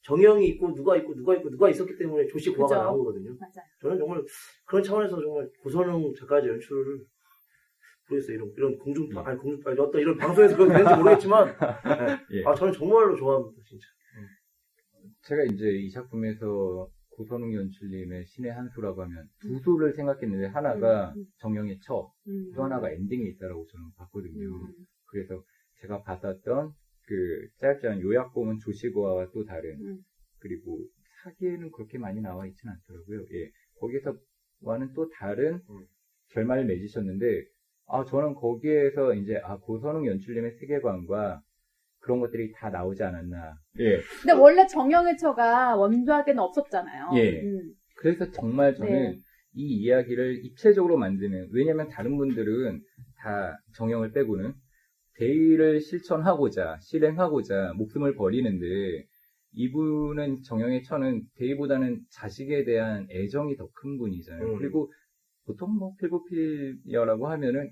정형이 0.02 0.48
있고 0.50 0.74
누가 0.74 0.96
있고 0.98 1.16
누가 1.16 1.36
있고 1.36 1.50
누가 1.50 1.70
있었기 1.70 1.98
때문에 1.98 2.28
조시 2.28 2.52
고아가. 2.54 2.78
나온 2.84 3.00
거거든요. 3.00 3.36
맞아요. 3.40 3.66
저는 3.82 3.98
정말 3.98 4.24
그런 4.66 4.84
차원에서 4.84 5.20
정말 5.22 5.50
고선웅 5.64 6.14
작가의 6.16 6.48
연출을 6.48 7.00
모르겠어요. 8.10 8.36
이런 8.36 8.54
이런 8.58 8.78
공중파 8.78 9.28
아니 9.28 9.38
공중파 9.38 9.72
어떤 9.72 10.02
이런 10.02 10.18
방송에서 10.18 10.56
그런 10.56 10.70
되는지 10.70 10.96
모르겠지만 10.96 11.48
네. 11.48 12.38
예. 12.38 12.44
아 12.46 12.56
저는 12.56 12.74
정말로 12.74 13.16
좋아합니다 13.16 13.62
진짜. 13.66 13.86
제가 15.24 15.44
이제 15.44 15.70
이 15.72 15.90
작품에서 15.92 16.90
고선웅 17.10 17.54
연출님의 17.54 18.26
신의 18.28 18.52
한 18.52 18.70
수라고 18.70 19.02
하면 19.02 19.28
두 19.42 19.60
수를 19.60 19.94
생각했는데 19.94 20.48
하나가 20.48 21.10
음, 21.12 21.20
음. 21.20 21.26
정영의 21.40 21.80
처, 21.82 22.14
음, 22.28 22.52
또 22.56 22.64
하나가 22.64 22.92
엔딩에 22.92 23.26
있다라고 23.32 23.66
저는 23.68 23.86
봤거든요. 23.98 24.48
음, 24.48 24.74
그래서 25.08 25.44
제가 25.82 26.04
봤었던 26.04 26.72
그 27.08 27.48
짧지 27.60 27.88
않은 27.88 28.02
요약본은 28.02 28.60
조시고와 28.60 29.32
또 29.34 29.44
다른 29.46 29.80
음. 29.82 29.98
그리고 30.40 30.80
하기에는 31.24 31.72
그렇게 31.72 31.98
많이 31.98 32.22
나와 32.22 32.46
있지는 32.46 32.74
않더라고요. 32.74 33.26
예. 33.34 33.52
거기서와는 33.80 34.94
또 34.94 35.10
다른 35.10 35.56
음. 35.70 35.86
결말을 36.30 36.66
맺으셨는데, 36.66 37.46
아, 37.88 38.04
저는 38.06 38.36
거기에서 38.36 39.14
이제, 39.14 39.40
아, 39.44 39.58
고선웅 39.58 40.06
연출님의 40.08 40.52
세계관과 40.60 41.42
그런 42.00 42.20
것들이 42.20 42.52
다 42.54 42.70
나오지 42.70 43.04
않았나. 43.04 43.56
예. 43.80 44.00
근데 44.22 44.34
원래 44.34 44.66
정영의 44.68 45.18
처가 45.18 45.76
원작에는 45.76 46.40
없었잖아요. 46.40 47.12
예. 47.16 47.42
음. 47.42 47.74
그래서 47.98 48.30
정말 48.32 48.76
저는 48.76 48.92
네. 48.92 49.20
이 49.54 49.82
이야기를 49.82 50.46
입체적으로 50.46 50.98
만드는, 50.98 51.50
왜냐면 51.52 51.90
다른 51.90 52.18
분들은 52.18 52.82
다 53.18 53.58
정형을 53.76 54.12
빼고는 54.12 54.54
대의를 55.16 55.82
실천하고자, 55.82 56.78
실행하고자 56.82 57.74
목숨을 57.76 58.16
버리는데, 58.16 59.06
이분은 59.54 60.44
정형의 60.44 60.84
처는 60.84 61.24
대의보다는 61.38 62.02
자식에 62.12 62.64
대한 62.66 63.08
애정이 63.10 63.56
더 63.58 63.68
큰 63.74 63.98
분이잖아요. 63.98 64.54
음. 64.54 64.58
그리고 64.60 64.92
보통 65.48 65.74
뭐 65.78 65.94
필고필이라고 65.98 67.28
하면은 67.30 67.72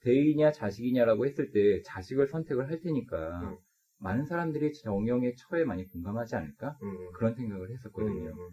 대의냐 0.00 0.50
자식이냐라고 0.50 1.26
했을 1.26 1.50
때 1.52 1.82
자식을 1.82 2.26
선택을 2.26 2.68
할 2.68 2.80
테니까 2.80 3.40
음. 3.42 3.56
많은 3.98 4.24
사람들이 4.24 4.72
정형의 4.72 5.34
처에 5.36 5.64
많이 5.64 5.86
공감하지 5.86 6.34
않을까? 6.36 6.78
음. 6.82 7.12
그런 7.12 7.34
생각을 7.34 7.70
했었거든요. 7.70 8.30
음. 8.30 8.48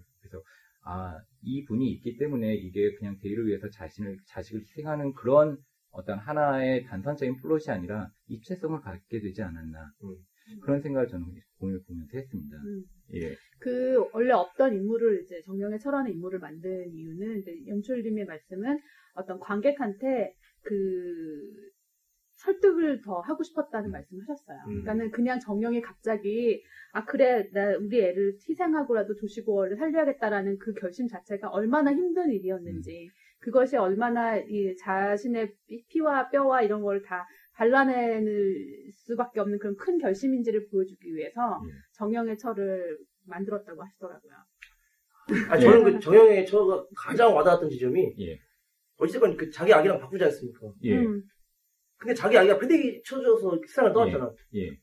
아, 0.83 1.17
이 1.41 1.63
분이 1.65 1.89
있기 1.93 2.17
때문에 2.17 2.53
이게 2.55 2.93
그냥 2.95 3.17
대의를 3.21 3.47
위해서 3.47 3.69
자신을, 3.69 4.17
자식을 4.25 4.61
희생하는 4.61 5.13
그런 5.13 5.57
어떤 5.91 6.19
하나의 6.19 6.83
단선적인 6.83 7.37
플롯이 7.41 7.63
아니라 7.69 8.09
입체성을 8.27 8.79
갖게 8.81 9.19
되지 9.19 9.41
않았나. 9.41 9.91
음. 10.49 10.59
그런 10.61 10.81
생각을 10.81 11.07
저는 11.07 11.25
공연을 11.59 11.81
보면서 11.87 12.11
했습니다. 12.17 12.57
음. 12.57 12.83
예. 13.15 13.35
그 13.59 14.03
원래 14.13 14.31
없던 14.33 14.73
인물을 14.73 15.23
이제 15.23 15.41
정영의 15.45 15.79
처라는 15.79 16.13
인물을 16.13 16.39
만든 16.39 16.89
이유는 16.93 17.39
이제 17.39 17.51
연출님의 17.67 18.25
말씀은 18.25 18.79
어떤 19.15 19.39
관객한테 19.39 20.33
그 20.61 20.75
설득을 22.35 23.01
더 23.01 23.19
하고 23.21 23.41
싶었다는 23.43 23.89
음. 23.89 23.91
말씀을 23.91 24.23
하셨어요. 24.27 24.57
음. 24.67 24.69
그러니까는 24.69 25.11
그냥 25.11 25.39
정영이 25.39 25.81
갑자기 25.81 26.61
아 26.93 27.03
그래 27.05 27.49
나 27.51 27.75
우리 27.77 27.99
애를 28.01 28.33
희생하고라도 28.47 29.15
조씨고아를 29.15 29.77
살려야겠다라는 29.77 30.57
그 30.59 30.73
결심 30.73 31.07
자체가 31.07 31.49
얼마나 31.49 31.91
힘든 31.91 32.31
일이었는지 32.31 33.09
그것이 33.39 33.75
얼마나 33.77 34.37
이 34.37 34.75
자신의 34.77 35.53
피- 35.67 35.85
피와 35.87 36.29
뼈와 36.29 36.61
이런 36.61 36.81
걸 36.83 37.01
다 37.03 37.25
발라낼 37.57 38.23
수밖에 38.91 39.39
없는 39.39 39.57
그런 39.57 39.75
큰 39.75 39.97
결심인지를 39.97 40.67
보여주기 40.69 41.15
위해서 41.15 41.59
예. 41.65 41.71
정영의 41.93 42.37
철을 42.37 42.99
만들었다고 43.25 43.83
하시더라고요. 43.83 44.33
아, 45.49 45.57
저는 45.57 45.83
그 45.83 45.99
정영의 45.99 46.45
처가 46.45 46.85
가장 46.95 47.35
와닿았던 47.35 47.69
지점이, 47.69 48.13
예. 48.19 48.39
어쨌든 48.97 49.35
그 49.35 49.49
자기 49.49 49.73
아기랑 49.73 49.99
바꾸지 49.99 50.23
않습니까? 50.25 50.71
예. 50.83 50.97
음, 50.97 51.23
근데 51.97 52.13
자기 52.13 52.37
아기가 52.37 52.59
패대기 52.59 53.01
쳐줘서 53.03 53.59
세상을 53.67 53.91
떠났잖아. 53.91 54.31
예. 54.55 54.77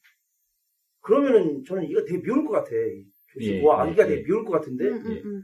그러면은 1.00 1.62
저는 1.64 1.84
이거 1.84 2.04
되게 2.04 2.20
미울 2.22 2.44
것 2.44 2.50
같아. 2.52 2.70
예, 3.40 3.60
뭐 3.60 3.74
아기가 3.74 4.02
예, 4.04 4.08
되게 4.08 4.20
예. 4.20 4.24
미울 4.24 4.44
것 4.44 4.50
같은데, 4.50 4.88
음, 4.88 5.06
음, 5.06 5.12
예. 5.12 5.20
음. 5.20 5.42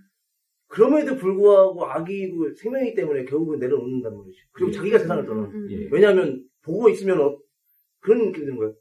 그럼에도 0.67 1.17
불구하고 1.17 1.85
아기고 1.85 2.55
생명이기 2.55 2.95
때문에 2.95 3.25
결국은 3.25 3.59
내려놓는단 3.59 4.17
말이지. 4.17 4.39
그리고 4.53 4.71
예. 4.71 4.73
자기가 4.73 4.99
세상을 4.99 5.27
떠나. 5.27 5.51
예. 5.71 5.89
왜냐하면 5.91 6.50
보고 6.63 6.89
있으면 6.89 7.21
어- 7.21 7.39
그런 8.01 8.19
느낌이 8.27 8.45
드는 8.47 8.57
거야. 8.57 8.73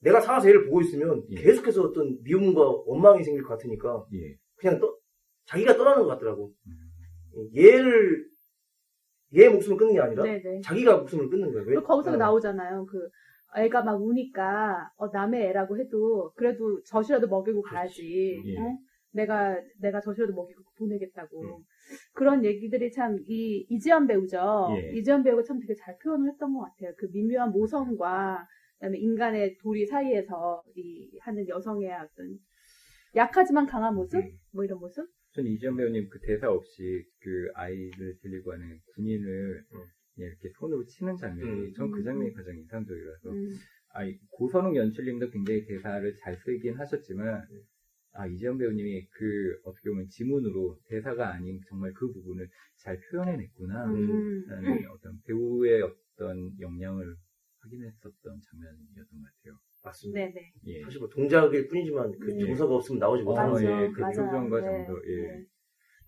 내가 0.00 0.20
살아서 0.20 0.48
얘를 0.48 0.64
보고 0.66 0.80
있으면 0.82 1.22
예. 1.30 1.36
계속해서 1.36 1.82
어떤 1.82 2.22
미움과 2.22 2.60
원망이 2.86 3.22
생길 3.24 3.42
것 3.42 3.50
같으니까 3.50 4.04
예. 4.14 4.36
그냥 4.56 4.78
떠, 4.78 4.96
자기가 5.46 5.76
떠나는 5.76 6.02
것 6.02 6.08
같더라고. 6.08 6.52
음. 6.66 7.50
얘를 7.56 8.26
얘 9.36 9.48
목숨을 9.48 9.76
끊는 9.76 9.94
게 9.94 10.00
아니라 10.00 10.22
네네. 10.22 10.60
자기가 10.62 10.98
목숨을 10.98 11.28
끊는 11.28 11.52
거야. 11.52 11.62
왜? 11.62 11.66
그리고 11.74 11.82
거기서 11.82 12.12
어. 12.12 12.16
나오잖아요. 12.16 12.86
그 12.86 13.08
애가 13.56 13.82
막 13.82 14.00
우니까 14.02 14.90
어, 14.96 15.08
남의 15.08 15.42
애라고 15.46 15.78
해도 15.78 16.32
그래도 16.36 16.82
젖이라도 16.84 17.26
먹이고 17.28 17.62
가야지. 17.62 18.40
예. 18.44 18.58
어? 18.58 18.78
내가 19.12 19.56
내가 19.80 20.00
젖이라도 20.00 20.32
먹이고 20.34 20.62
보내겠다고. 20.78 21.42
음. 21.42 21.64
그런 22.12 22.44
얘기들이 22.44 22.90
참 22.92 23.16
이 23.28 23.66
이지연 23.70 24.06
배우죠. 24.06 24.68
예. 24.78 24.92
이지연 24.98 25.22
배우가 25.22 25.42
참 25.42 25.58
되게 25.60 25.74
잘 25.74 25.96
표현을 25.98 26.30
했던 26.30 26.52
것 26.54 26.60
같아요. 26.62 26.92
그 26.96 27.06
미묘한 27.12 27.50
모성과 27.52 28.46
그다음에 28.78 28.98
인간의 28.98 29.56
도리 29.58 29.86
사이에서 29.86 30.62
이 30.76 31.18
하는 31.20 31.48
여성의 31.48 31.90
어떤 31.92 32.38
약하지만 33.16 33.66
강한 33.66 33.94
모습, 33.94 34.16
음. 34.18 34.38
뭐 34.52 34.64
이런 34.64 34.78
모습. 34.80 35.06
전 35.32 35.46
이지현 35.46 35.76
배우님 35.76 36.08
그 36.10 36.18
대사 36.20 36.50
없이 36.50 37.04
그 37.20 37.48
아이를 37.54 38.16
데리고 38.22 38.50
가는 38.50 38.78
군인을 38.94 39.64
음. 39.72 39.78
그냥 40.14 40.30
이렇게 40.30 40.48
손으로 40.58 40.84
치는 40.86 41.16
장면이 41.16 41.68
음. 41.68 41.72
전그 41.74 42.02
장면이 42.02 42.32
가장 42.34 42.56
인상적이라서 42.56 43.30
음. 43.30 43.54
아이 43.94 44.16
고선웅 44.30 44.76
연출님도 44.76 45.30
굉장히 45.30 45.64
대사를 45.66 46.14
잘 46.16 46.36
쓰긴 46.36 46.74
하셨지만 46.74 47.42
아 48.14 48.26
이재현 48.26 48.56
배우님이 48.58 49.06
그 49.10 49.60
어떻게 49.64 49.90
보면 49.90 50.08
지문으로 50.08 50.78
대사가 50.86 51.34
아닌 51.34 51.60
정말 51.68 51.92
그 51.92 52.12
부분을 52.12 52.48
잘 52.76 52.98
표현해냈구나 53.10 53.92
음. 53.92 54.46
라는 54.48 54.86
어떤 54.88 55.20
배우의 55.26 55.82
어떤 55.82 56.52
역량을 56.60 57.16
확인했었던 57.60 58.12
장면이었던 58.22 59.20
것 59.20 59.28
같아요. 59.36 59.58
맞습니다. 59.84 60.20
네네. 60.20 60.52
예. 60.66 60.82
사실 60.82 61.00
뭐 61.00 61.08
동작일 61.08 61.66
뿐이지만 61.68 62.12
그 62.18 62.30
네. 62.30 62.46
정서가 62.46 62.74
없으면 62.76 63.00
나오지 63.00 63.22
어, 63.22 63.24
못하는 63.24 63.52
맞아, 63.52 63.64
예, 63.64 63.88
그. 63.90 64.00
표정과 64.02 64.60
네, 64.60 64.66
정도, 64.66 65.02
예. 65.06 65.16
네. 65.22 65.44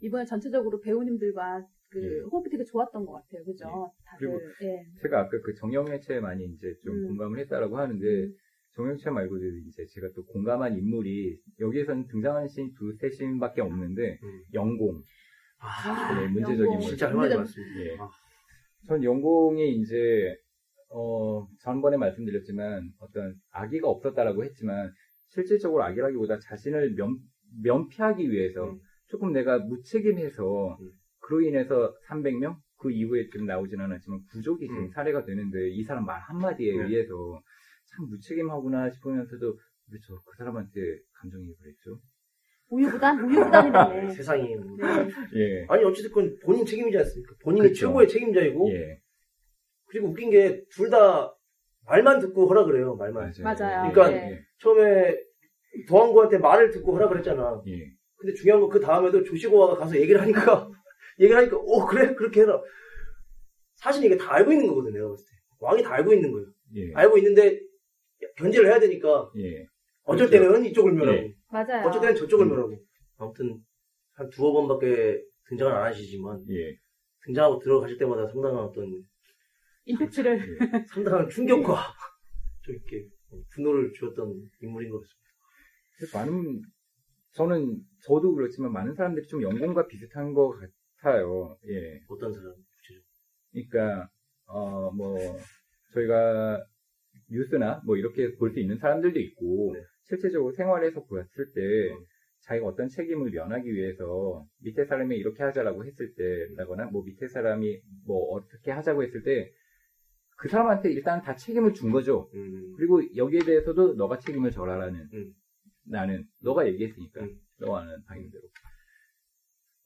이번에 0.00 0.24
전체적으로 0.24 0.80
배우님들과 0.80 1.66
그 1.88 2.02
예. 2.02 2.20
호흡이 2.20 2.50
되게 2.50 2.64
좋았던 2.64 3.04
것 3.04 3.12
같아요. 3.12 3.44
그죠? 3.44 3.92
다들. 4.04 4.28
그리고 4.28 4.40
예. 4.62 4.84
제가 5.02 5.20
아까 5.20 5.40
그 5.40 5.54
정영애체 5.54 6.20
많이 6.20 6.44
이제 6.44 6.74
좀 6.84 6.94
음. 6.94 7.06
공감을 7.08 7.38
했다라고 7.40 7.78
하는데 7.78 8.06
음. 8.06 8.34
정영채 8.76 9.08
말고도 9.10 9.42
이제 9.68 9.86
제가 9.86 10.08
또 10.14 10.24
공감한 10.26 10.76
인물이 10.76 11.38
여기에서는 11.60 12.06
등장하는 12.08 12.46
씬 12.48 12.72
두세 12.74 13.08
씬밖에 13.08 13.62
없는데 13.62 14.18
음. 14.22 14.42
영공 14.52 15.02
아, 15.58 16.14
네, 16.20 16.28
문제적인 16.28 16.64
영공. 16.64 16.80
분. 16.80 16.88
진짜 16.88 17.08
할 17.08 17.14
말이 17.14 17.34
많습니다. 17.34 17.80
예. 17.80 17.96
아, 17.98 18.08
전 18.86 19.02
영공이 19.02 19.76
이제 19.78 20.36
어 20.90 21.46
전번에 21.60 21.96
말씀드렸지만 21.96 22.90
어떤 23.00 23.34
아기가 23.50 23.88
없었다라고 23.88 24.44
했지만 24.44 24.92
실질적으로 25.28 25.82
아기라기보다 25.82 26.38
자신을 26.38 26.94
면, 26.94 27.16
면피하기 27.62 28.30
위해서 28.30 28.70
음. 28.70 28.78
조금 29.06 29.32
내가 29.32 29.58
무책임해서 29.58 30.76
음. 30.78 30.90
그로 31.20 31.40
인해서 31.40 31.94
300명 32.08 32.56
그 32.76 32.90
이후에 32.92 33.28
좀 33.30 33.46
나오진 33.46 33.80
않았지만 33.80 34.20
부족이 34.30 34.66
지금 34.68 34.84
음. 34.84 34.88
사례가 34.90 35.24
되는데 35.24 35.70
이 35.70 35.82
사람 35.82 36.04
말 36.04 36.20
한마디에 36.20 36.76
네. 36.76 36.84
의해서 36.84 37.40
참 37.96 38.08
무책임하구나 38.10 38.90
싶으면서도 38.90 39.46
왜 39.92 39.98
저 40.06 40.14
그 40.24 40.36
사람한테 40.38 40.80
감정이입을 41.20 41.56
했죠? 41.68 42.00
우유부단? 42.70 43.20
우유부단이네. 43.24 44.10
세상이. 44.10 44.42
네. 44.56 45.08
예. 45.36 45.66
아니 45.68 45.84
어쨌든 45.84 46.10
본인 46.44 46.66
책임이지 46.66 46.98
않습니까? 46.98 47.34
본인이 47.42 47.68
그쵸. 47.68 47.86
최고의 47.86 48.08
책임자이고 48.08 48.72
예. 48.72 48.98
그리고 49.86 50.08
웃긴 50.08 50.30
게 50.30 50.64
둘 50.72 50.90
다 50.90 51.32
말만 51.86 52.18
듣고 52.18 52.48
허락을 52.48 52.78
해요. 52.78 52.96
말만. 52.96 53.32
맞아요. 53.44 53.92
그러니까 53.92 54.08
네. 54.08 54.40
처음에 54.58 55.16
도항구한테 55.88 56.38
말을 56.38 56.70
듣고 56.72 56.94
허락을 56.94 57.18
했잖아. 57.18 57.62
예. 57.68 57.72
예. 57.72 57.86
근데 58.16 58.34
중요한 58.34 58.60
건 58.60 58.70
그 58.70 58.80
다음에도 58.80 59.22
조시고가 59.22 59.76
가서 59.76 59.96
얘기를 60.00 60.20
하니까 60.20 60.68
얘기를 61.20 61.36
하니까 61.40 61.56
오 61.58 61.86
그래 61.86 62.14
그렇게 62.16 62.40
해라. 62.40 62.60
사실 63.76 64.04
이게 64.04 64.16
다 64.16 64.34
알고 64.34 64.50
있는 64.52 64.66
거거든 64.66 64.92
내가 64.92 65.08
봤을 65.08 65.24
때. 65.24 65.30
왕이 65.60 65.82
다 65.84 65.94
알고 65.94 66.12
있는 66.12 66.32
거예요. 66.32 66.46
예. 66.74 66.92
알고 66.94 67.18
있는데 67.18 67.60
견제를 68.36 68.68
해야 68.70 68.78
되니까 68.80 69.30
예. 69.38 69.66
어쩔 70.04 70.28
그렇죠. 70.28 70.44
때는 70.44 70.64
이쪽을 70.66 70.92
멸하고 70.92 71.18
예. 71.18 71.34
맞아요. 71.50 71.86
어쩔 71.88 72.00
때는 72.00 72.16
저쪽을 72.16 72.46
음. 72.46 72.50
멸하고 72.50 72.76
아무튼 73.18 73.60
한 74.12 74.28
두어 74.30 74.52
번밖에 74.52 75.22
등장을 75.48 75.72
안 75.72 75.82
하시지만 75.84 76.44
예. 76.50 76.76
등장하고 77.24 77.58
들어가실 77.58 77.98
때마다 77.98 78.26
상당한 78.28 78.64
어떤 78.64 79.02
임팩트를. 79.86 80.38
예. 80.38 80.38
상당한 80.92 81.28
충격과 81.28 81.92
좀 82.62 82.74
이렇게 82.74 83.06
분노를 83.54 83.92
주었던 83.92 84.50
인물인 84.62 84.90
것 84.90 85.00
같습니다. 85.00 86.18
많은 86.18 86.62
저는 87.32 87.78
저도 88.04 88.34
그렇지만 88.34 88.72
많은 88.72 88.94
사람들이 88.94 89.26
좀 89.26 89.42
영공과 89.42 89.86
비슷한 89.86 90.32
것 90.34 90.58
같아요. 91.02 91.56
예. 91.68 92.00
어떤 92.08 92.32
사람. 92.32 92.54
그러니까 93.52 94.08
어 94.46 94.90
뭐 94.90 95.16
저희가 95.92 96.64
뉴스나 97.30 97.82
뭐 97.84 97.96
이렇게 97.96 98.34
볼 98.36 98.52
수 98.52 98.60
있는 98.60 98.78
사람들도 98.78 99.18
있고 99.18 99.72
네. 99.74 99.82
실제적으로 100.04 100.52
생활에서 100.52 101.04
보았을 101.04 101.52
때 101.54 101.60
음. 101.92 102.04
자기가 102.42 102.66
어떤 102.66 102.88
책임을 102.88 103.30
면하기 103.30 103.72
위해서 103.72 104.46
밑에 104.62 104.84
사람이 104.84 105.16
이렇게 105.16 105.42
하자라고 105.42 105.84
했을 105.84 106.14
때라거나 106.14 106.86
뭐 106.86 107.02
밑에 107.04 107.26
사람이 107.28 107.80
뭐 108.06 108.34
어떻게 108.34 108.70
하자고 108.70 109.02
했을 109.02 109.22
때 109.22 109.52
그 110.38 110.48
사람한테 110.48 110.92
일단 110.92 111.22
다 111.22 111.34
책임을 111.34 111.72
준 111.72 111.90
거죠. 111.90 112.28
음, 112.34 112.74
그리고 112.76 113.00
여기에 113.16 113.40
대해서도 113.40 113.94
너가 113.94 114.18
책임을 114.18 114.50
져라라는 114.50 115.08
음. 115.14 115.32
나는 115.86 116.26
너가 116.42 116.66
얘기했으니까 116.68 117.22
음. 117.22 117.40
너와는 117.58 118.04
방인 118.04 118.30
대로. 118.30 118.42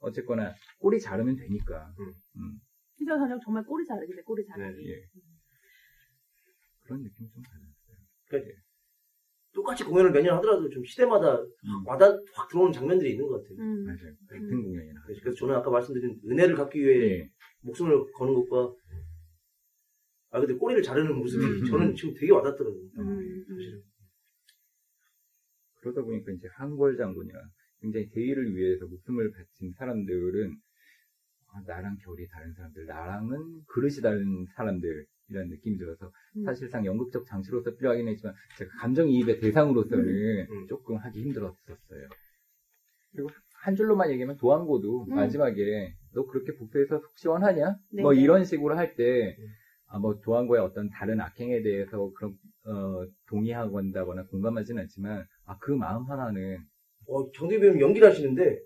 어쨌거나 0.01 0.53
꼬리 0.81 0.99
자르면 0.99 1.37
되니까. 1.37 1.95
음. 2.01 2.05
음, 2.37 2.59
희저 2.97 3.17
선영 3.17 3.39
정말 3.45 3.63
꼬리 3.65 3.87
자르기네, 3.87 4.23
꼬리 4.23 4.45
자르기. 4.45 4.91
예. 4.91 5.03
그런 6.91 7.05
느낌 7.05 7.31
좀 7.31 7.43
받았어요. 7.43 8.53
똑같이 9.53 9.85
공연을 9.85 10.11
몇년 10.11 10.37
하더라도 10.37 10.69
좀 10.71 10.85
시대마다 10.85 11.39
음, 11.39 11.87
와닿 11.87 12.19
확 12.35 12.49
들어오는 12.49 12.73
장면들이 12.73 13.13
있는 13.13 13.29
것 13.29 13.43
같아요. 13.43 13.59
음. 13.59 13.85
맞아요. 13.85 14.15
같은 14.29 14.53
음. 14.53 14.63
공연이나. 14.63 15.03
그래서 15.03 15.21
그래서 15.23 15.39
저는 15.39 15.55
아까 15.55 15.71
말씀드린 15.71 16.21
은혜를 16.25 16.57
갚기 16.57 16.81
위해 16.81 17.21
예. 17.21 17.31
목숨을 17.63 18.13
거는 18.13 18.35
것과 18.35 18.75
아 20.31 20.41
근데 20.41 20.55
꼬리를 20.55 20.83
자르는 20.83 21.17
모습이 21.17 21.45
음. 21.45 21.65
저는 21.65 21.95
지금 21.95 22.15
되게 22.15 22.33
와닿더라고요. 22.33 22.83
음, 22.99 23.19
음. 23.19 23.45
사실은. 23.49 23.83
그러다 25.81 26.03
보니까 26.03 26.33
이제 26.33 26.49
한골 26.53 26.97
장군이나 26.97 27.39
굉장히 27.81 28.09
대의를 28.11 28.55
위해서 28.55 28.87
목숨을 28.87 29.31
바친 29.33 29.73
사람들은 29.79 30.57
아, 31.53 31.61
나랑 31.67 31.97
결이 32.05 32.29
다른 32.29 32.53
사람들, 32.53 32.87
나랑은 32.87 33.65
그릇이 33.67 34.01
다른 34.01 34.47
사람들 34.55 35.07
이라는 35.31 35.49
느낌이 35.51 35.79
들어서 35.79 36.11
음. 36.37 36.45
사실상 36.45 36.85
연극적 36.85 37.25
장치로서 37.27 37.75
필요하긴 37.77 38.09
했지만 38.09 38.35
제가 38.59 38.71
감정이입의 38.81 39.41
대상으로서는 39.41 40.47
음. 40.51 40.67
조금 40.69 40.97
하기 40.97 41.23
힘들었었어요. 41.23 42.09
그리고 43.13 43.31
한 43.63 43.77
줄로만 43.77 44.11
얘기하면 44.11 44.37
도안고도 44.37 45.07
음. 45.09 45.15
마지막에 45.15 45.95
너 46.15 46.27
그렇게 46.27 46.55
복수해서 46.55 46.99
속 46.99 47.19
시원하냐? 47.19 47.77
네, 47.93 48.03
뭐 48.03 48.13
네. 48.13 48.21
이런 48.21 48.45
식으로 48.45 48.77
할때 48.77 49.37
음. 49.39 49.47
아, 49.93 49.99
뭐 49.99 50.19
도안고의 50.21 50.63
어떤 50.63 50.89
다른 50.91 51.21
악행에 51.21 51.63
대해서 51.63 52.11
그런 52.17 52.35
어, 52.65 53.05
동의한다거나 53.29 54.27
공감하지는 54.27 54.83
않지만 54.83 55.25
아, 55.47 55.57
그 55.59 55.73
마음 55.73 56.05
하나는 56.05 56.59
어, 57.09 57.31
장두이 57.33 57.59
배우님 57.61 57.81
연기를 57.81 58.09
하시는데 58.09 58.61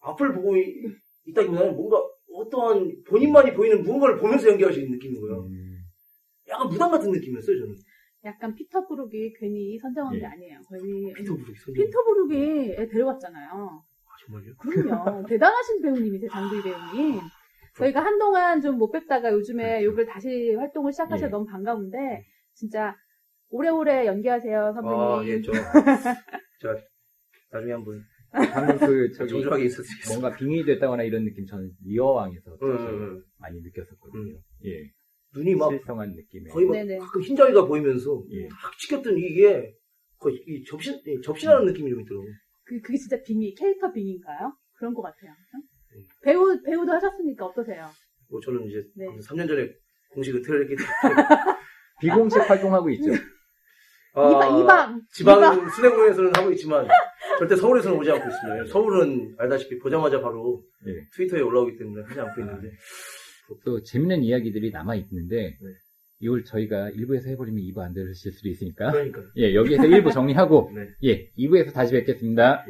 앞을 0.00 0.34
보고 0.34 0.56
이- 0.56 0.82
있다기보다는 1.26 1.76
뭔가 1.76 2.02
어떠한 2.34 3.02
본인만이 3.06 3.54
보이는 3.54 3.82
무언가를 3.84 4.16
보면서 4.18 4.48
연기하시는 4.48 4.90
느낌인 4.90 5.20
거예요. 5.20 5.42
음, 5.44 5.61
약간 6.52 6.68
무당 6.68 6.90
같은 6.90 7.10
느낌이었어요, 7.10 7.58
저는. 7.58 7.76
약간 8.24 8.54
피터 8.54 8.86
브룩이 8.86 9.32
괜히 9.34 9.78
선정한 9.78 10.14
게 10.14 10.20
예. 10.20 10.26
아니에요. 10.26 10.60
거의 10.68 11.12
피터 11.16 11.34
브룩 11.34 11.46
선생님. 11.56 11.74
피터 11.86 12.04
브룩이 12.04 12.70
애 12.78 12.86
데려왔잖아요. 12.88 13.48
아, 14.06 14.10
정말요? 14.24 14.54
그럼요. 14.56 15.26
대단하신 15.26 15.82
배우님이세요, 15.82 16.30
장두이 16.30 16.62
배우님. 16.62 17.20
저희가 17.76 18.04
한동안 18.04 18.60
좀 18.60 18.76
못 18.78 18.90
뵙다가 18.92 19.32
요즘에 19.32 19.82
요걸 19.84 20.06
다시 20.06 20.54
활동을 20.54 20.92
시작하셔서 20.92 21.26
예. 21.26 21.30
너무 21.30 21.46
반가운데, 21.46 22.24
진짜 22.54 22.94
오래오래 23.50 24.06
연기하세요, 24.06 24.72
선배님. 24.74 24.98
아, 25.00 25.22
예, 25.26 25.40
저, 25.42 25.52
저, 26.60 26.78
나중에 27.50 27.72
한번 27.72 28.04
방금 28.30 28.78
그 28.78 29.12
저기 29.12 29.30
정중하게 29.30 29.64
있었겠습니다. 29.64 30.08
뭔가 30.20 30.36
빙의 30.38 30.64
됐다거나 30.64 31.02
이런 31.02 31.24
느낌 31.24 31.44
저는 31.46 31.70
리어왕에서 31.84 32.56
응, 32.62 32.72
사실 32.76 32.88
응, 32.88 33.02
응. 33.02 33.22
많이 33.38 33.60
느꼈었거든요. 33.60 34.22
음. 34.36 34.38
예, 34.64 34.90
눈이 35.34 35.54
막 35.54 35.70
실성한 35.70 36.12
느낌에. 36.14 36.50
거의 36.50 36.66
막 36.66 36.72
네네. 36.72 36.98
가끔 36.98 37.22
흰자위가 37.22 37.66
보이면서 37.66 38.22
예. 38.30 38.48
탁 38.48 38.78
찍혔던 38.78 39.16
이게 39.18 39.74
거의 40.18 40.36
이 40.46 40.64
접신, 40.64 41.00
이 41.06 41.20
접신하는 41.22 41.66
느낌이 41.66 41.90
좀 41.90 42.00
있더라고요. 42.00 42.30
그, 42.64 42.80
그게 42.80 42.98
진짜 42.98 43.20
빙의, 43.22 43.54
캐릭터 43.54 43.92
빙의인가요? 43.92 44.54
그런 44.74 44.94
것 44.94 45.02
같아요. 45.02 45.32
응? 45.54 45.60
음. 45.96 46.06
배우, 46.22 46.62
배우도 46.62 46.92
하셨으니까 46.92 47.46
어떠세요? 47.46 47.88
뭐 48.30 48.40
저는 48.40 48.66
이제 48.66 48.82
네. 48.96 49.06
3년 49.28 49.46
전에 49.48 49.68
공식 50.12 50.34
은퇴를 50.34 50.62
했기 50.62 50.76
때문에 50.76 51.22
비공식 52.00 52.38
활동하고 52.48 52.90
있죠. 52.90 53.12
아, 54.14 54.28
이방, 54.28 54.58
이방! 54.60 55.02
지방 55.10 55.38
이방! 55.38 55.68
수뇌공에서는 55.70 56.36
하고 56.36 56.50
있지만 56.50 56.86
절대 57.38 57.56
서울에서는 57.56 57.98
오지 57.98 58.10
않고 58.10 58.28
있습니다. 58.28 58.64
서울은 58.66 59.34
알다시피 59.38 59.78
보자마자 59.78 60.20
바로 60.20 60.62
예. 60.86 60.92
트위터에 61.14 61.40
올라오기 61.40 61.78
때문에 61.78 62.04
하지 62.06 62.20
않고 62.20 62.40
있는데 62.40 62.68
또 63.64 63.82
재밌는 63.82 64.22
이야기들이 64.22 64.70
남아 64.70 64.94
있는데 64.96 65.56
네. 65.60 65.68
이걸 66.20 66.44
저희가 66.44 66.90
1부에서 66.90 67.26
해버리면 67.26 67.62
2부 67.64 67.78
안 67.80 67.92
들으실 67.92 68.32
수도 68.32 68.48
있으니까 68.48 68.92
그러니까 68.92 69.22
예 69.36 69.54
여기에서 69.54 69.82
1부 69.82 70.12
정리하고 70.12 70.70
네. 70.74 70.88
예 71.04 71.30
2부에서 71.38 71.72
다시 71.72 71.92
뵙겠습니다. 71.92 72.64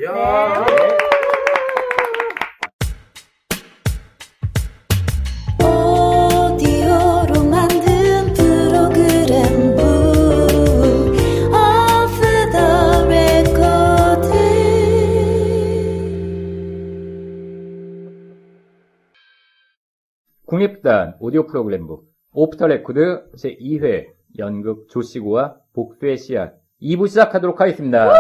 국립극단 20.62 21.16
오디오 21.18 21.44
프로그램북 21.48 22.05
off 22.32 22.50
the 22.50 22.68
record 22.68 23.28
제2회 23.37 24.07
연극 24.38 24.88
조씨고아 24.90 25.56
복수의 25.75 26.16
씨앗 26.16 26.55
2부 26.81 27.09
시작하도록 27.09 27.61
하겠습니다. 27.61 28.07
와 28.07 28.14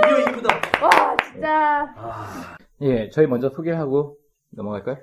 드디어 0.00 0.18
2부다. 0.20 0.54
와, 0.80 1.16
진짜. 1.16 1.92
아, 1.96 2.56
예 2.82 3.10
저희 3.10 3.26
먼저 3.26 3.48
소개를 3.48 3.80
하고 3.80 4.16
넘어갈까요? 4.52 4.98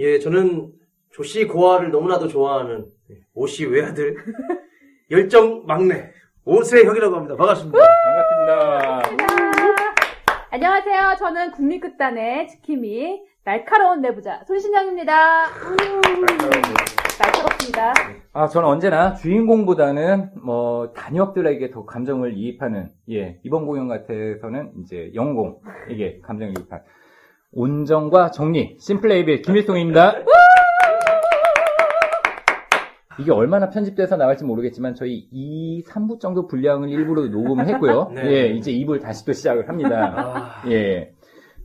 예 0.00 0.18
저는 0.18 0.70
조씨 1.12 1.46
고아를 1.46 1.90
너무나도 1.90 2.28
좋아하는 2.28 2.84
오씨 3.32 3.64
외아들 3.64 4.16
열정 5.10 5.64
막내 5.64 6.10
오세혁이라고 6.44 7.16
합니다. 7.16 7.36
반갑습니다. 7.36 7.78
반갑습니다. 8.04 9.02
안녕하세요. 10.50 11.16
저는 11.18 11.52
국립극단의 11.52 12.48
지킴이 12.48 13.22
날카로운 13.44 14.00
내부자 14.00 14.42
손신영입니다. 14.46 15.44
우, 15.44 15.76
날카롭습니다. 17.20 17.92
아, 18.32 18.48
저는 18.48 18.66
언제나 18.66 19.12
주인공보다는 19.12 20.30
뭐 20.42 20.92
단역들에게 20.94 21.70
더 21.70 21.84
감정을 21.84 22.38
이입하는 22.38 22.88
예 23.10 23.38
이번 23.42 23.66
공연 23.66 23.86
같아서는 23.88 24.72
이제 24.80 25.12
영공 25.14 25.60
이게 25.90 26.20
감정을 26.22 26.54
이입한 26.58 26.80
온정과 27.52 28.30
정리 28.30 28.78
심플레이빌 28.80 29.42
김일송입니다. 29.42 30.14
이게 33.20 33.30
얼마나 33.30 33.68
편집돼서 33.68 34.16
나갈지 34.16 34.44
모르겠지만 34.44 34.94
저희 34.94 35.28
2, 35.30 35.84
3부 35.84 36.18
정도 36.18 36.48
분량을 36.48 36.88
일부러 36.88 37.26
녹음을 37.26 37.68
했고요. 37.68 38.10
네. 38.16 38.24
예, 38.26 38.46
이제 38.48 38.72
2부를 38.72 39.00
다시 39.02 39.24
또 39.24 39.32
시작을 39.32 39.68
합니다. 39.68 40.14
아, 40.16 40.68
예. 40.70 41.12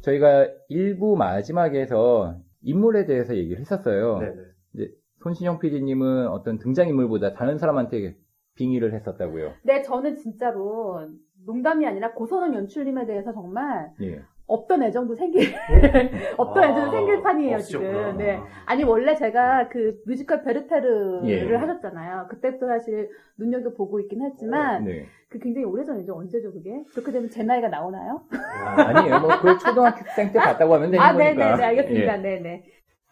저희가 0.02 0.48
1부 0.70 1.18
마지막에서 1.18 2.36
인물에 2.62 3.06
대해서 3.06 3.36
얘기를 3.36 3.60
했었어요. 3.60 4.20
네네. 4.20 4.90
손신영 5.22 5.60
PD님은 5.60 6.28
어떤 6.28 6.60
등장인물보다 6.60 7.34
다른 7.34 7.58
사람한테 7.58 8.16
빙의를 8.56 8.94
했었다고요. 8.94 9.54
네, 9.64 9.82
저는 9.82 10.16
진짜로 10.16 11.08
농담이 11.46 11.86
아니라 11.86 12.14
고선원 12.14 12.54
연출님에 12.54 13.06
대해서 13.06 13.34
정말 13.34 13.92
예. 14.02 14.22
없던 14.50 14.82
애정도 14.82 15.16
생길, 15.16 15.54
없던 16.38 16.64
아, 16.64 16.70
애정도 16.70 16.92
생길 16.92 17.22
판이에요, 17.22 17.56
없으셨구나. 17.58 18.12
지금. 18.12 18.18
네. 18.18 18.40
아니, 18.66 18.84
원래 18.84 19.16
제가 19.16 19.70
그 19.70 20.02
뮤지컬 20.08 20.44
베르테르를 20.44 21.52
예. 21.52 21.56
하셨잖아요. 21.56 22.28
그때부터 22.30 22.66
사실 22.66 23.10
눈여겨 23.38 23.74
보고 23.76 24.00
있긴 24.00 24.24
했지만, 24.24 24.86
네. 24.86 25.06
그 25.30 25.38
굉장히 25.38 25.66
오래전이죠. 25.66 26.16
언제죠, 26.16 26.52
그게? 26.52 26.84
그렇게 26.92 27.12
되면 27.12 27.30
제 27.30 27.44
나이가 27.44 27.68
나오나요? 27.68 28.24
아, 28.32 28.82
아니에요. 28.82 29.20
뭐, 29.20 29.30
그걸 29.38 29.60
초등학생 29.60 30.34
때 30.34 30.40
봤다고 30.40 30.74
하면 30.74 30.92
되는 30.92 31.06
아, 31.06 31.14
거니까. 31.14 31.34
네네네, 31.46 31.64
알겠습니다. 31.64 32.18
예. 32.18 32.22
네네. 32.22 32.64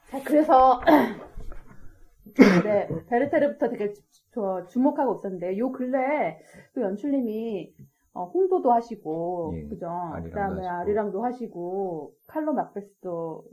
자, 0.09 0.19
그래서, 0.25 0.81
네, 2.63 2.87
베르테르부터 3.09 3.69
되게 3.69 3.93
주, 3.93 4.01
저 4.33 4.65
주목하고 4.69 5.19
있었는데, 5.19 5.59
요 5.59 5.71
근래에 5.71 6.39
또 6.73 6.81
연출님이, 6.81 7.73
어, 8.17 8.25
홍도도 8.25 8.71
하시고, 8.71 9.53
예, 9.55 9.63
그죠? 9.67 9.87
그 10.23 10.29
다음에 10.31 10.65
하시고. 10.65 10.67
아리랑도 10.69 11.23
하시고, 11.23 12.13
칼로 12.27 12.53
막베스도, 12.53 13.43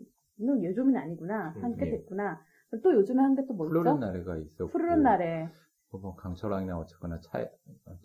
는 0.40 0.64
요즘은 0.64 0.96
아니구나. 0.96 1.54
한게 1.60 1.86
예. 1.86 1.90
됐구나. 1.92 2.40
또 2.82 2.92
요즘에 2.94 3.22
한 3.22 3.36
게 3.36 3.46
또뭐 3.46 3.68
푸르른 3.68 3.92
있죠? 3.94 4.06
날에가 4.06 4.36
있었고. 4.38 4.72
푸르른 4.72 5.02
날에. 5.02 5.48
뭐, 5.92 6.16
강철왕이나 6.16 6.76
어쨌거나 6.78 7.20
차, 7.20 7.46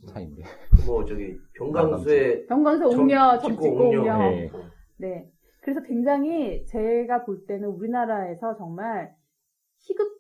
차인데. 0.10 0.44
뭐 0.86 1.04
저기 1.06 1.40
병강수의 1.58 2.46
병광서 2.46 2.90
점- 2.90 3.00
옥녀, 3.00 3.40
점 3.40 3.52
찍고 3.54 3.62
찍고 3.64 3.76
옥녀. 3.88 4.00
옥녀. 4.02 4.18
네. 4.20 4.52
네. 4.98 5.32
그래서 5.62 5.82
굉장히 5.82 6.66
제가 6.68 7.26
볼 7.26 7.46
때는 7.48 7.68
우리나라에서 7.70 8.56
정말 8.58 9.16
희극 9.80 10.19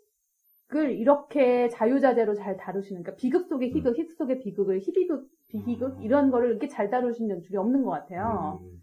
을 0.75 0.91
이렇게 0.91 1.67
자유자재로 1.69 2.36
잘 2.36 2.55
다루시는, 2.55 3.01
그러니까 3.01 3.19
비극 3.19 3.47
속의 3.47 3.71
희극, 3.71 3.97
희극 3.97 4.12
속의 4.12 4.38
비극을 4.39 4.79
희비극, 4.79 5.27
비희극, 5.47 6.03
이런 6.03 6.29
거를 6.29 6.51
이렇게 6.51 6.67
잘 6.67 6.91
다루신 6.91 7.27
연출이 7.27 7.58
없는 7.58 7.84
것 7.84 7.89
같아요. 7.89 8.60
음. 8.62 8.79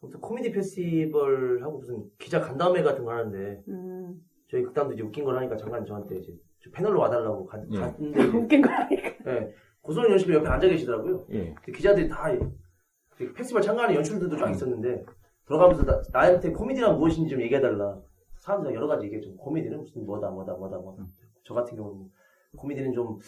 아무튼 0.00 0.20
코미디 0.20 0.52
페스티벌 0.52 1.62
하고 1.62 1.78
무슨 1.78 2.04
기자 2.18 2.40
간담회 2.40 2.82
같은 2.82 3.04
거 3.04 3.12
하는데 3.12 3.62
음, 3.68 4.18
저희 4.50 4.62
극단도 4.62 4.94
이제 4.94 5.02
웃긴 5.02 5.24
걸 5.24 5.36
하니까 5.36 5.56
잠깐 5.56 5.84
저한테 5.84 6.16
이제 6.18 6.32
저 6.62 6.70
패널로 6.70 7.00
와달라고 7.00 7.44
가- 7.46 7.62
예. 7.70 7.78
갔는데 7.78 8.20
웃긴 8.38 8.62
거라니까. 8.62 9.08
예, 9.26 9.54
고소년 9.82 10.12
연습 10.12 10.32
옆에 10.32 10.46
앉아 10.48 10.66
계시더라고요. 10.68 11.26
예. 11.32 11.54
근데 11.54 11.72
기자들이 11.72 12.08
다그 12.08 13.32
페스티벌 13.34 13.60
참가하는 13.62 13.96
연출들도 13.96 14.36
쫙 14.38 14.50
있었는데 14.50 15.04
들어가면서 15.46 15.84
나, 16.12 16.20
한테 16.20 16.50
코미디란 16.50 16.96
무엇인지 16.96 17.28
좀 17.30 17.42
얘기해달라. 17.42 18.00
사람들이 18.44 18.74
여러 18.74 18.86
가지 18.86 19.06
얘기했죠. 19.06 19.34
코미디는 19.36 19.80
무슨 19.80 20.04
뭐다 20.04 20.28
뭐다 20.30 20.52
뭐다 20.54 20.76
뭐다. 20.76 21.02
음. 21.02 21.08
저 21.44 21.54
같은 21.54 21.76
경우는 21.78 22.10
코미디는 22.56 22.92
좀 22.92 23.18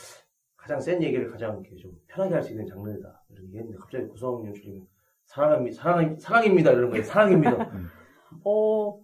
가장 0.57 0.79
센 0.79 1.03
얘기를 1.03 1.31
가장 1.31 1.59
이렇게 1.59 1.75
좀 1.77 1.93
편하게 2.07 2.35
할 2.35 2.43
수 2.43 2.51
있는 2.51 2.67
장르다. 2.67 3.25
이런 3.31 3.47
얘기했는데 3.47 3.79
갑자기 3.79 4.05
고성 4.09 4.45
연출님은 4.47 4.87
사랑합니다. 5.25 5.83
사랑, 5.83 6.19
사랑입니다. 6.19 6.71
이런 6.73 6.91
거예요. 6.91 7.03
사랑입니다. 7.05 7.57
어, 8.45 9.01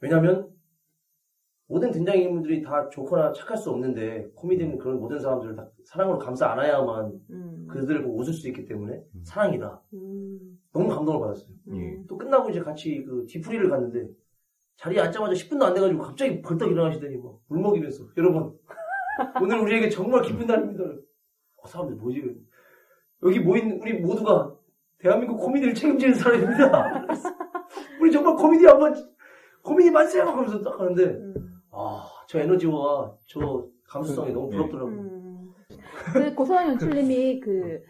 왜냐면 0.00 0.48
모든 1.66 1.90
등장인물들이 1.90 2.62
다 2.62 2.88
좋거나 2.88 3.32
착할 3.34 3.58
수 3.58 3.70
없는데 3.70 4.30
코미디는 4.36 4.78
그런 4.78 4.98
모든 4.98 5.20
사람들을 5.20 5.56
다 5.56 5.68
사랑으로 5.84 6.18
감싸 6.18 6.50
안아야만 6.52 7.20
음, 7.30 7.66
그들을 7.68 8.02
보고 8.02 8.18
웃을 8.18 8.32
수 8.32 8.48
있기 8.48 8.64
때문에 8.64 8.94
음. 8.94 9.22
사랑이다. 9.24 9.82
음, 9.92 10.58
너무 10.72 10.88
감동을 10.88 11.20
받았어요. 11.20 11.54
예. 11.74 12.02
또 12.08 12.16
끝나고 12.16 12.48
이제 12.48 12.60
같이 12.60 13.04
그 13.04 13.26
뒤풀이를 13.28 13.68
갔는데 13.68 14.08
자리에 14.76 15.00
앉자마자 15.00 15.32
10분도 15.34 15.62
안 15.62 15.74
돼가지고 15.74 16.02
갑자기 16.02 16.40
벌떡 16.40 16.70
일어나시더니 16.70 17.16
막 17.18 17.38
울먹이면서 17.48 18.04
여러분 18.16 18.58
오늘 19.42 19.58
우리에게 19.60 19.88
정말 19.90 20.22
기쁜 20.22 20.46
날입니다. 20.46 20.84
어, 21.56 21.66
사람들 21.66 21.96
뭐지? 21.96 22.22
여기 23.22 23.40
모인 23.40 23.78
우리 23.82 24.00
모두가 24.00 24.54
대한민국 24.98 25.36
코미디를 25.36 25.74
책임지는 25.74 26.14
사람입니다. 26.14 27.06
우리 28.00 28.10
정말 28.10 28.34
코미디 28.36 28.66
한번 28.66 28.94
코미디 29.62 29.90
만세요 29.90 30.24
하면서 30.24 30.60
딱 30.62 30.80
하는데 30.80 31.04
음. 31.04 31.34
아저 31.70 32.38
에너지와 32.40 33.14
저 33.26 33.66
감수성이 33.86 34.32
너무 34.32 34.48
부럽더라고요. 34.48 34.94
음. 34.94 35.52
그 36.12 36.34
고소한 36.34 36.68
연출님이 36.68 37.40
그 37.40 37.82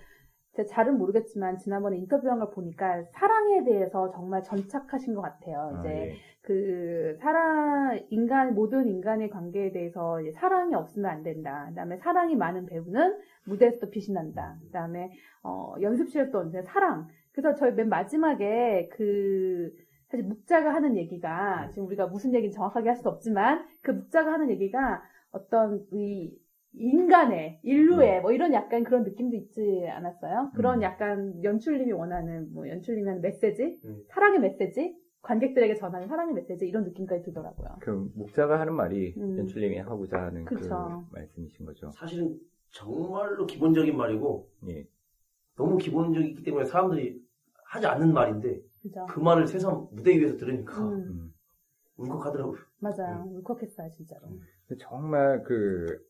제가 0.56 0.66
잘은 0.68 0.98
모르겠지만 0.98 1.58
지난번에 1.58 1.96
인터뷰한 1.98 2.38
걸 2.40 2.50
보니까 2.50 3.04
사랑에 3.12 3.64
대해서 3.64 4.10
정말 4.10 4.42
전착하신 4.42 5.14
것 5.14 5.22
같아요. 5.22 5.72
아, 5.76 5.80
이제 5.80 5.88
예. 5.88 6.16
그 6.42 7.16
사랑 7.20 8.00
인간 8.10 8.54
모든 8.54 8.88
인간의 8.88 9.30
관계에 9.30 9.72
대해서 9.72 10.18
사랑이 10.34 10.74
없으면 10.74 11.10
안 11.10 11.22
된다. 11.22 11.66
그다음에 11.68 11.98
사랑이 11.98 12.34
많은 12.36 12.66
배우는 12.66 13.18
무대에서도 13.46 13.90
빛이 13.90 14.12
난다. 14.14 14.56
그다음에 14.64 15.10
어, 15.42 15.74
연습실에서 15.80 16.30
또 16.30 16.38
언제 16.38 16.62
사랑. 16.62 17.08
그래서 17.32 17.54
저희 17.54 17.72
맨 17.72 17.88
마지막에 17.88 18.88
그 18.92 19.70
사실 20.08 20.26
묵자가 20.26 20.74
하는 20.74 20.96
얘기가 20.96 21.68
지금 21.70 21.86
우리가 21.86 22.06
무슨 22.06 22.34
얘기는 22.34 22.52
정확하게 22.52 22.88
할 22.88 22.96
수 22.96 23.08
없지만 23.08 23.64
그 23.82 23.92
묵자가 23.92 24.32
하는 24.32 24.50
얘기가 24.50 25.02
어떤 25.30 25.84
이 25.92 26.36
인간의 26.74 27.60
인류의 27.62 28.20
뭐 28.22 28.32
이런 28.32 28.52
약간 28.52 28.84
그런 28.84 29.02
느낌도 29.02 29.36
있지 29.36 29.86
않았어요? 29.88 30.52
그런 30.54 30.78
음. 30.78 30.82
약간 30.82 31.42
연출님이 31.42 31.92
원하는 31.92 32.52
뭐 32.52 32.68
연출님이 32.68 33.08
하는 33.08 33.22
메시지, 33.22 33.80
음. 33.84 34.02
사랑의 34.08 34.40
메시지, 34.40 34.94
관객들에게 35.22 35.74
전하는 35.76 36.08
사랑의 36.08 36.34
메시지 36.34 36.66
이런 36.66 36.84
느낌까지 36.84 37.24
들더라고요. 37.24 37.76
그 37.80 38.10
목자가 38.14 38.58
하는 38.58 38.74
말이 38.74 39.14
음. 39.16 39.38
연출님이 39.38 39.78
하고자 39.78 40.20
하는 40.22 40.44
그 40.44 40.56
그쵸. 40.56 41.04
말씀이신 41.12 41.66
거죠. 41.66 41.90
사실은 41.92 42.38
정말로 42.70 43.46
기본적인 43.46 43.96
말이고 43.96 44.48
예. 44.68 44.86
너무 45.56 45.76
기본적이기 45.76 46.42
때문에 46.42 46.64
사람들이 46.64 47.20
하지 47.64 47.86
않는 47.86 48.12
말인데 48.12 48.60
그죠? 48.82 49.06
그 49.08 49.20
말을 49.20 49.46
세상 49.46 49.88
무대 49.92 50.18
위에서 50.18 50.36
들으니까 50.36 50.80
음, 50.88 50.94
음. 51.08 51.34
울컥하더라고요. 51.98 52.58
맞아요. 52.78 53.24
울컥했어요, 53.28 53.90
진짜로. 53.96 54.22
근데 54.66 54.82
정말 54.82 55.42
그 55.42 56.02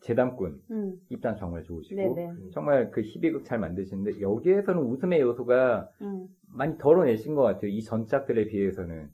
재담꾼 0.00 0.62
음, 0.70 1.00
입단 1.10 1.36
정말 1.36 1.62
좋으시고 1.62 1.96
네네. 1.96 2.50
정말 2.52 2.90
그 2.90 3.02
희비극 3.02 3.44
잘 3.44 3.58
만드시는데 3.58 4.20
여기에서는 4.20 4.80
웃음의 4.82 5.20
요소가 5.20 5.90
음. 6.00 6.28
많이 6.48 6.78
덜어내신 6.78 7.34
것 7.34 7.42
같아요. 7.42 7.70
이 7.70 7.82
전작들에 7.82 8.46
비해서는. 8.46 9.10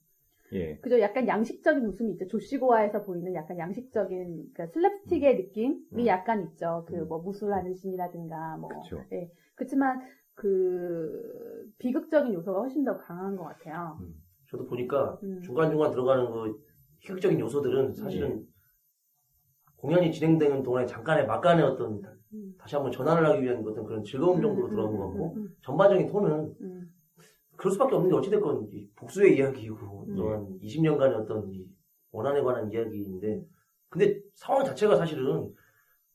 예. 0.52 0.76
그죠? 0.78 1.00
약간 1.00 1.26
양식적인 1.26 1.86
웃음이 1.86 2.12
있죠. 2.12 2.26
조시고아에서 2.28 3.04
보이는 3.04 3.34
약간 3.34 3.58
양식적인, 3.58 4.52
그러니까 4.52 4.66
슬랩스틱의 4.66 5.36
느낌이 5.36 5.78
음. 5.94 6.06
약간 6.06 6.42
있죠. 6.42 6.84
그 6.86 6.96
음. 6.96 7.08
뭐 7.08 7.20
무술하는 7.20 7.74
신이라든가 7.74 8.58
뭐. 8.58 8.68
그쵸. 8.68 9.02
예. 9.12 9.30
그렇지만 9.54 10.00
그 10.34 11.72
비극적인 11.78 12.34
요소가 12.34 12.60
훨씬 12.60 12.84
더 12.84 12.98
강한 12.98 13.36
것 13.36 13.44
같아요. 13.44 13.98
저도 14.50 14.66
보니까 14.66 15.18
음. 15.22 15.40
중간중간 15.42 15.90
들어가는 15.90 16.30
그 16.30 16.62
희극적인 17.00 17.40
요소들은 17.40 17.94
사실은 17.94 18.46
공연이 19.76 20.12
진행되는 20.12 20.62
동안에 20.62 20.86
잠깐의 20.86 21.26
막간의 21.26 21.64
어떤 21.64 22.02
음. 22.32 22.54
다시 22.58 22.76
한번 22.76 22.92
전환을 22.92 23.26
하기 23.26 23.42
위한 23.42 23.64
어떤 23.66 23.84
그런 23.84 24.04
즐거움 24.04 24.40
정도로 24.40 24.68
음, 24.68 24.70
들어간 24.70 24.92
음, 24.92 24.98
것 24.98 25.06
같고 25.08 25.34
음, 25.36 25.48
전반적인 25.62 26.06
톤은 26.06 26.54
음, 26.60 26.92
그럴 27.62 27.72
수밖에 27.74 27.94
없는 27.94 28.10
게 28.10 28.16
어찌됐건 28.16 28.70
이 28.72 28.88
복수의 28.96 29.36
이야기이고 29.36 30.06
음. 30.08 30.16
또한 30.16 30.58
20년간의 30.60 31.14
어떤 31.14 31.48
이 31.48 31.64
원한에 32.10 32.42
관한 32.42 32.68
이야기인데 32.72 33.40
근데 33.88 34.20
상황 34.34 34.64
자체가 34.64 34.96
사실은 34.96 35.54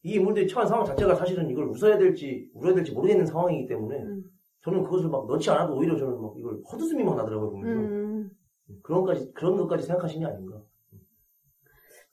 이 0.03 0.15
인물들이 0.15 0.45
처한 0.45 0.67
상황 0.67 0.86
자체가 0.86 1.15
사실은 1.15 1.49
이걸 1.49 1.67
웃어야 1.67 1.97
될지 1.97 2.51
울어야 2.53 2.75
될지 2.75 2.91
모르겠는 2.91 3.25
상황이기 3.25 3.65
때문에 3.65 3.97
음, 3.97 4.23
저는 4.62 4.83
그것을 4.83 5.07
막 5.07 5.25
넣지 5.25 5.49
않아도 5.49 5.77
오히려 5.77 5.95
저는 5.95 6.21
막 6.21 6.33
이걸 6.38 6.62
헛웃음이 6.69 7.01
막 7.05 7.15
나더라고요 7.15 7.51
보면서 7.51 7.81
음. 7.81 8.29
그런 8.83 9.05
것까지 9.05 9.31
그런 9.31 9.55
것까지 9.55 9.86
생각하시는 9.86 10.27
게 10.27 10.33
아닌가 10.33 10.62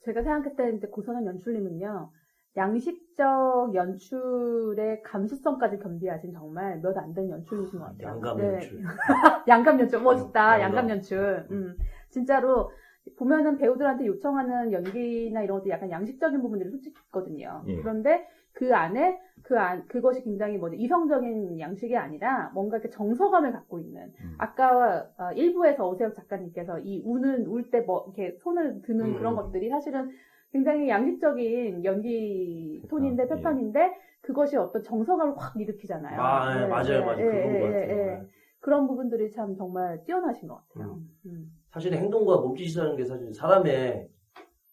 제가 0.05 0.23
생각했을 0.23 0.79
때 0.79 0.87
고선한 0.87 1.25
연출님은요, 1.25 2.09
양식적 2.57 3.73
연출의 3.75 5.01
감수성까지 5.03 5.79
겸비하신 5.79 6.33
정말 6.33 6.79
몇안 6.81 7.13
되는 7.13 7.29
연출이신 7.29 7.79
것 7.79 7.85
같아요. 7.85 8.07
양감 8.15 8.37
네. 8.37 8.53
연출 8.53 8.83
양감 9.47 9.79
연출 9.79 10.01
멋있다. 10.01 10.61
양감. 10.61 10.89
연출. 10.89 11.47
음. 11.51 11.75
진짜로 12.09 12.71
보면은 13.17 13.57
배우들한테 13.57 14.05
요청하는 14.07 14.71
연기나 14.71 15.43
이런 15.43 15.59
것도 15.59 15.69
약간 15.69 15.91
양식적인 15.91 16.41
부분들이 16.41 16.69
솔직히 16.71 16.95
있거든요. 17.07 17.63
예. 17.67 17.75
그런데 17.81 18.27
그 18.53 18.73
안에 18.73 19.19
그 19.43 19.59
안, 19.59 19.85
그것이 19.87 20.23
굉장히 20.23 20.57
뭐지 20.57 20.77
이성적인 20.77 21.59
양식이 21.59 21.95
아니라 21.97 22.51
뭔가 22.53 22.77
이렇게 22.77 22.89
정서감을 22.89 23.51
갖고 23.51 23.79
있는. 23.79 24.11
음. 24.21 24.35
아까 24.37 25.07
어, 25.17 25.31
일부에서 25.35 25.87
오세혁 25.87 26.15
작가님께서 26.15 26.79
이 26.79 27.01
우는 27.05 27.45
울 27.47 27.69
때 27.69 27.81
뭐 27.81 28.05
이렇게 28.07 28.37
손을 28.39 28.81
드는 28.83 29.05
음. 29.05 29.17
그런 29.17 29.35
것들이 29.35 29.69
사실은 29.69 30.09
굉장히 30.55 30.87
양식적인 30.87 31.83
연기 31.83 32.81
톤인데 32.89 33.23
예. 33.23 33.27
패턴인데 33.27 33.91
그것이 34.21 34.55
어떤 34.55 34.81
정서감을 34.83 35.33
확 35.37 35.59
일으키잖아요. 35.59 36.17
아, 36.21 36.55
예, 36.55 36.61
네, 36.61 36.67
맞아요 36.67 36.99
네, 36.99 37.05
맞아요 37.05 37.19
예, 37.19 37.25
그런 37.25 37.59
것 37.59 37.67
예, 37.67 37.71
같아요 37.81 37.97
예. 37.97 38.21
그런 38.61 38.87
부분들이 38.87 39.29
참 39.31 39.53
정말 39.57 40.01
뛰어나신 40.05 40.47
것 40.47 40.55
같아요. 40.55 40.97
음. 41.25 41.51
사실 41.71 41.91
행동과 41.93 42.37
몸짓이라는 42.37 42.95
게 42.95 43.03
사실 43.03 43.33
사람의 43.33 44.07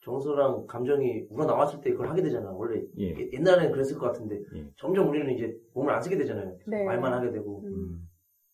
정서랑 0.05 0.66
감정이 0.68 1.27
우러나왔을 1.31 1.81
때 1.81 1.90
그걸 1.90 2.09
하게 2.09 2.23
되잖아 2.23 2.53
원래 2.53 2.81
예. 2.99 3.09
예- 3.18 3.31
옛날에는 3.33 3.73
그랬을 3.73 3.99
것 3.99 4.07
같은데 4.07 4.40
예. 4.55 4.71
점점 4.77 5.09
우리는 5.09 5.29
이제 5.33 5.53
몸을 5.75 5.92
안 5.92 6.01
쓰게 6.01 6.16
되잖아요. 6.16 6.57
네. 6.68 6.85
말만 6.85 7.12
하게 7.12 7.33
되고. 7.33 7.61
음. 7.64 7.75
음. 7.75 8.09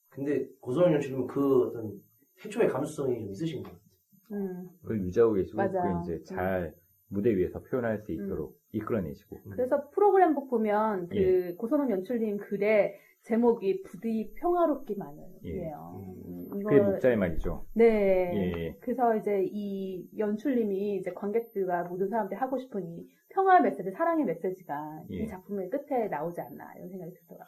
근데 0.08 0.48
고소영 0.62 0.94
연출님은 0.94 1.26
그 1.26 1.64
어떤 1.66 1.92
태초의 2.40 2.68
감수성이 2.70 3.20
좀 3.20 3.30
있으신 3.32 3.62
것 3.62 3.68
같아요. 3.70 3.88
음. 4.32 4.70
그걸 4.80 5.02
유지하고 5.02 5.34
계시고 5.34 5.58
맞아요. 5.58 5.72
그걸 5.72 6.00
이제 6.02 6.22
잘 6.24 6.74
무대 7.08 7.34
위에서 7.36 7.60
표현할 7.62 7.98
수 7.98 8.12
있도록 8.12 8.56
이끌어내시고. 8.72 9.36
그래서 9.50 9.88
프로그램북 9.90 10.50
보면 10.50 11.08
그 11.08 11.16
예. 11.16 11.54
고선홍 11.54 11.90
연출님 11.90 12.38
글에 12.38 12.94
제목이 13.22 13.82
부디 13.82 14.32
평화롭기만을 14.36 15.22
예. 15.44 15.52
위해요. 15.52 16.00
음, 16.26 16.48
그게 16.50 16.76
이걸- 16.76 16.82
목자의 16.92 17.16
말이죠. 17.16 17.64
네. 17.74 18.32
예. 18.34 18.76
그래서 18.80 19.16
이제 19.16 19.44
이 19.50 20.06
연출님이 20.18 20.96
이제 20.96 21.12
관객들과 21.12 21.84
모든 21.84 22.08
사람들이 22.08 22.38
하고 22.38 22.58
싶은 22.58 22.82
이 22.86 23.06
평화의 23.30 23.62
메시지, 23.62 23.90
사랑의 23.90 24.24
메시지가 24.24 25.02
예. 25.12 25.16
이 25.16 25.26
작품의 25.26 25.70
끝에 25.70 26.08
나오지 26.08 26.40
않나 26.40 26.72
이런 26.76 26.88
생각이 26.88 27.12
들더라고요. 27.12 27.46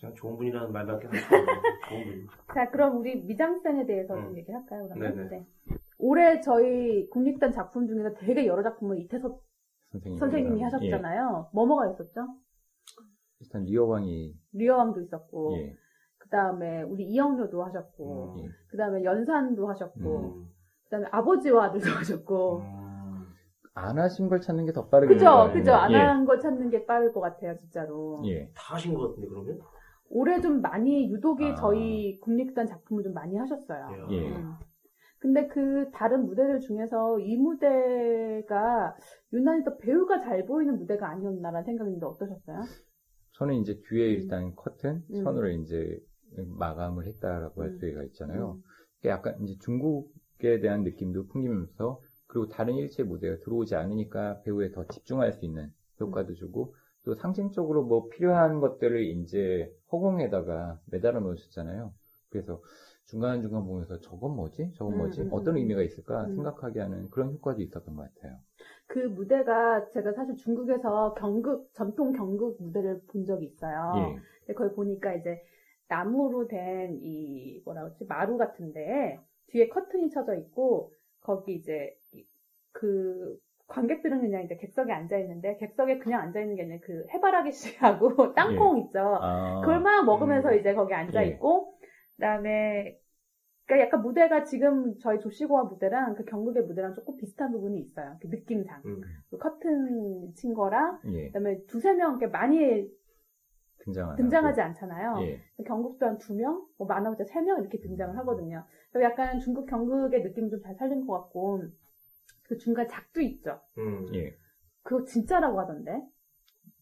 그냥 0.00 0.14
좋은 0.14 0.36
분이라는 0.36 0.72
말밖에 0.72 1.08
할수 1.08 1.26
없는 1.34 1.46
좋은 1.88 2.04
분. 2.04 2.26
자, 2.54 2.70
그럼 2.70 2.98
우리 2.98 3.16
미장센에 3.22 3.86
대해서 3.86 4.14
좀 4.14 4.28
음. 4.28 4.36
얘기할까요? 4.36 4.88
그러면? 4.88 5.16
네네. 5.16 5.28
네. 5.30 5.46
올해 5.98 6.40
저희 6.40 7.08
국립단 7.10 7.52
작품 7.52 7.86
중에서 7.88 8.14
되게 8.14 8.46
여러 8.46 8.62
작품을 8.62 9.00
이태섭 9.00 9.40
선생님. 9.92 10.18
선생님이 10.18 10.62
하셨잖아요. 10.62 11.50
뭐뭐가 11.52 11.90
있었죠? 11.90 12.28
일단 13.40 13.62
리어왕이 13.64 14.34
리어왕도 14.52 15.00
있었고, 15.02 15.56
예. 15.58 15.76
그 16.18 16.28
다음에 16.28 16.82
우리 16.82 17.04
이영료도 17.04 17.64
하셨고, 17.64 18.34
음. 18.36 18.44
예. 18.44 18.48
그 18.68 18.76
다음에 18.76 19.02
연산도 19.04 19.68
하셨고, 19.68 20.18
음. 20.18 20.46
그 20.84 20.90
다음에 20.90 21.06
아버지와 21.10 21.66
아들도 21.66 21.90
하셨고, 21.90 22.58
음. 22.58 23.26
안 23.74 23.98
하신 23.98 24.28
걸 24.28 24.40
찾는 24.40 24.66
게 24.66 24.72
더 24.72 24.88
빠르게. 24.88 25.14
그죠, 25.14 25.50
그죠. 25.52 25.72
안 25.72 25.92
예. 25.92 25.96
한걸 25.96 26.40
찾는 26.40 26.70
게 26.70 26.84
빠를 26.84 27.12
것 27.12 27.20
같아요, 27.20 27.56
진짜로. 27.58 28.20
예. 28.26 28.50
다 28.54 28.74
하신 28.74 28.94
것 28.94 29.08
같은데 29.08 29.28
그러면? 29.28 29.58
올해 30.10 30.40
좀 30.40 30.60
많이, 30.60 31.10
유독이 31.10 31.44
아. 31.44 31.54
저희 31.54 32.18
국립단 32.20 32.66
작품을 32.66 33.02
좀 33.02 33.14
많이 33.14 33.36
하셨어요. 33.36 34.08
예. 34.10 34.28
음. 34.28 34.54
근데 35.20 35.48
그 35.48 35.90
다른 35.92 36.26
무대들 36.26 36.60
중에서 36.60 37.18
이 37.18 37.36
무대가 37.36 38.96
유난히 39.32 39.64
더 39.64 39.76
배우가 39.76 40.20
잘 40.20 40.46
보이는 40.46 40.78
무대가 40.78 41.10
아니었나라는 41.10 41.64
생각인데 41.64 42.06
어떠셨어요? 42.06 42.60
저는 43.32 43.56
이제 43.56 43.80
뒤에 43.88 44.10
일단 44.10 44.54
커튼 44.54 45.02
음. 45.12 45.22
선으로 45.24 45.48
이제 45.50 45.98
마감을 46.36 47.06
했다라고 47.06 47.62
할 47.62 47.70
음. 47.70 47.78
수가 47.78 48.04
있잖아요. 48.04 48.52
음. 48.52 48.62
그게 48.96 49.08
약간 49.08 49.40
이제 49.42 49.56
중국에 49.60 50.60
대한 50.60 50.84
느낌도 50.84 51.26
풍기면서 51.26 52.00
그리고 52.28 52.48
다른 52.48 52.74
일체 52.74 53.02
무대가 53.02 53.38
들어오지 53.42 53.74
않으니까 53.74 54.42
배우에 54.42 54.70
더 54.70 54.84
집중할 54.86 55.32
수 55.32 55.44
있는 55.44 55.72
효과도 56.00 56.34
주고 56.34 56.74
또 57.08 57.14
상징적으로 57.14 57.84
뭐 57.84 58.08
필요한 58.10 58.60
것들을 58.60 59.02
이제 59.02 59.74
허공에다가 59.90 60.78
매달아 60.86 61.20
놓으셨잖아요. 61.20 61.94
그래서 62.28 62.60
중간중간 63.06 63.64
보면서 63.64 63.98
저건 64.00 64.36
뭐지? 64.36 64.72
저건 64.76 64.94
음, 64.94 64.98
뭐지? 64.98 65.22
음, 65.22 65.32
어떤 65.32 65.56
음. 65.56 65.58
의미가 65.58 65.82
있을까 65.82 66.28
음. 66.28 66.34
생각하게 66.34 66.80
하는 66.80 67.08
그런 67.10 67.32
효과도 67.32 67.62
있었던 67.62 67.96
것 67.96 68.14
같아요. 68.14 68.38
그 68.86 68.98
무대가 69.00 69.88
제가 69.90 70.12
사실 70.12 70.36
중국에서 70.36 71.14
경극, 71.14 71.70
전통 71.74 72.12
경극 72.12 72.56
무대를 72.60 73.00
본 73.08 73.24
적이 73.24 73.46
있어요. 73.46 74.16
예. 74.16 74.22
근데 74.40 74.54
거기 74.54 74.74
보니까 74.74 75.14
이제 75.14 75.40
나무로 75.88 76.48
된 76.48 76.98
이 77.02 77.60
뭐라 77.64 77.82
그러지 77.84 78.04
마루 78.06 78.36
같은데 78.36 79.18
뒤에 79.48 79.68
커튼이 79.68 80.10
쳐져 80.10 80.34
있고 80.36 80.92
거기 81.20 81.54
이제 81.54 81.96
이- 82.12 82.24
그 82.72 83.38
관객들은 83.68 84.20
그냥 84.20 84.44
이제 84.44 84.56
객석에 84.56 84.92
앉아 84.92 85.18
있는데 85.18 85.56
객석에 85.58 85.98
그냥 85.98 86.22
앉아 86.22 86.40
있는 86.40 86.56
게 86.56 86.62
아니라 86.62 86.78
그 86.82 87.06
해바라기 87.12 87.52
씨하고 87.52 88.34
땅콩 88.34 88.78
있죠. 88.80 89.00
아, 89.20 89.60
그걸 89.60 89.80
막 89.80 90.04
먹으면서 90.06 90.50
음. 90.50 90.58
이제 90.58 90.74
거기 90.74 90.94
앉아 90.94 91.24
예. 91.24 91.28
있고 91.30 91.74
그다음에 92.16 92.98
그러니까 93.66 93.86
약간 93.86 94.02
무대가 94.02 94.44
지금 94.44 94.98
저희 95.00 95.20
조시고와 95.20 95.64
무대랑 95.64 96.14
그 96.16 96.24
경극의 96.24 96.64
무대랑 96.64 96.94
조금 96.94 97.16
비슷한 97.16 97.52
부분이 97.52 97.78
있어요. 97.80 98.16
그 98.20 98.28
느낌상. 98.28 98.82
음. 98.86 99.02
그 99.30 99.38
커튼 99.38 100.32
친 100.34 100.54
거랑 100.54 101.00
예, 101.12 101.26
그다음에 101.28 101.64
두세 101.66 101.92
명 101.94 102.12
이렇게 102.12 102.26
많이 102.28 102.88
등장하는 103.84 104.16
등장하지 104.16 104.60
않잖아요. 104.60 105.16
예. 105.22 105.40
경극도 105.66 106.06
한 106.06 106.18
두 106.18 106.34
명, 106.34 106.66
뭐 106.78 106.86
많아봤자 106.86 107.24
세명 107.24 107.60
이렇게 107.60 107.78
등장을 107.80 108.16
하거든요. 108.18 108.64
그래서 108.90 109.10
약간 109.10 109.38
중국 109.40 109.66
경극의 109.66 110.22
느낌 110.22 110.50
좀 110.50 110.60
잘 110.62 110.74
살린 110.74 111.06
것 111.06 111.12
같고 111.14 111.62
그 112.48 112.56
중간 112.56 112.88
작두 112.88 113.20
있죠. 113.22 113.60
음. 113.76 114.08
예. 114.14 114.34
그거 114.82 115.04
진짜라고 115.04 115.60
하던데. 115.60 116.00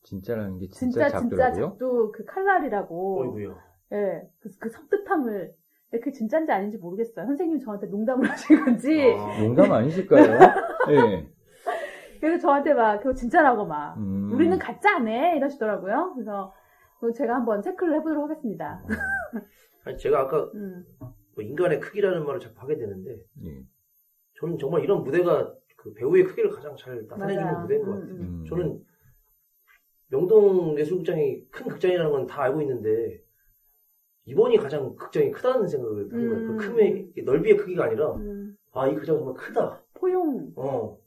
진짜라는 0.05 0.59
게 0.59 0.69
진짜, 0.69 1.09
진짜 1.09 1.19
진짜 1.19 1.37
작더라고요. 1.37 1.69
작두 1.71 2.13
그 2.15 2.25
칼날이라고. 2.25 3.23
어이구야. 3.23 3.65
예, 3.93 4.23
그, 4.39 4.49
그 4.61 4.71
섬뜩함을. 4.71 5.55
근데 5.91 6.01
그게 6.01 6.13
진짜인지 6.13 6.53
아닌지 6.53 6.79
모르겠어요. 6.79 7.27
선생님이 7.27 7.61
저한테 7.61 7.89
농담을 7.89 8.27
하신 8.31 8.65
건지. 8.65 9.15
아. 9.19 9.41
농담 9.41 9.73
아니실까요? 9.73 10.39
예. 10.91 11.29
그래서 12.21 12.41
저한테 12.43 12.73
막 12.75 12.99
그거 12.99 13.13
진짜라고 13.15 13.67
막. 13.67 13.97
음. 13.99 14.33
우리는 14.33 14.57
가짜 14.59 14.97
안 14.97 15.09
해! 15.09 15.37
이러시더라고요. 15.37 16.15
그래서 16.15 16.53
제가 17.17 17.35
한번 17.35 17.61
체크를 17.63 17.95
해보도록 17.97 18.31
하겠습니다. 18.31 18.83
아니, 19.85 19.99
제가 19.99 20.21
아까 20.23 20.51
음. 20.55 20.85
뭐 20.99 21.45
인간의 21.45 21.81
크기라는 21.81 22.25
말을 22.25 22.41
자꾸 22.41 22.61
하게 22.61 22.77
되는데 22.77 23.17
예. 23.45 23.63
저는 24.41 24.59
정말 24.59 24.83
이런 24.83 25.03
무대가 25.03 25.53
그 25.77 25.93
배우의 25.95 26.25
크기를 26.25 26.51
가장 26.51 26.75
잘 26.77 27.07
나타내주는. 27.07 27.61
무대인 27.63 27.83
것 27.85 27.93
음, 27.93 28.01
같아요. 28.01 28.15
음. 28.15 28.45
저는 28.49 28.85
명동 30.09 30.79
예술극장이 30.79 31.47
큰 31.51 31.69
극장이라는 31.69 32.11
건 32.11 32.27
다 32.27 32.43
알고 32.43 32.61
있는데 32.63 33.21
이번이 34.25 34.57
가장 34.59 34.95
극장이 34.97 35.31
크다는 35.31 35.69
생각을 35.69 36.13
하는 36.13 36.29
거예요. 36.29 36.49
음. 36.51 36.57
그 36.57 36.75
크의 36.75 37.13
넓이의 37.25 37.57
크기가 37.57 37.85
아니라 37.85 38.15
음. 38.15 38.57
아이 38.73 38.95
극장 38.95 39.17
정말 39.19 39.35
크다. 39.35 39.83
포용. 39.95 40.53
어. 40.57 40.99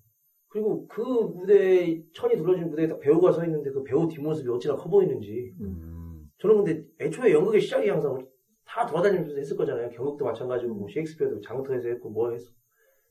그리고 0.47 0.87
그 0.87 1.01
무대에 1.01 2.01
천이 2.13 2.35
둘러진 2.35 2.69
무대에 2.69 2.87
딱 2.87 2.99
배우가 2.99 3.31
서 3.31 3.43
있는데 3.45 3.69
그 3.71 3.83
배우 3.83 4.07
뒷모습이 4.07 4.49
어찌나 4.49 4.75
커 4.75 4.89
보이는지 4.89 5.53
음. 5.61 6.27
저는 6.39 6.63
근데 6.63 6.83
애초에 6.99 7.31
연극의 7.33 7.61
시작이 7.61 7.87
항상 7.89 8.25
다 8.65 8.85
돌아다니면서 8.85 9.35
했을 9.35 9.55
거잖아요. 9.57 9.89
경극도 9.89 10.25
마찬가지고 10.25 10.73
뭐 10.73 10.87
셰익스피어도 10.89 11.41
장터에서 11.41 11.89
했고 11.89 12.09
뭐 12.09 12.31
했어. 12.31 12.51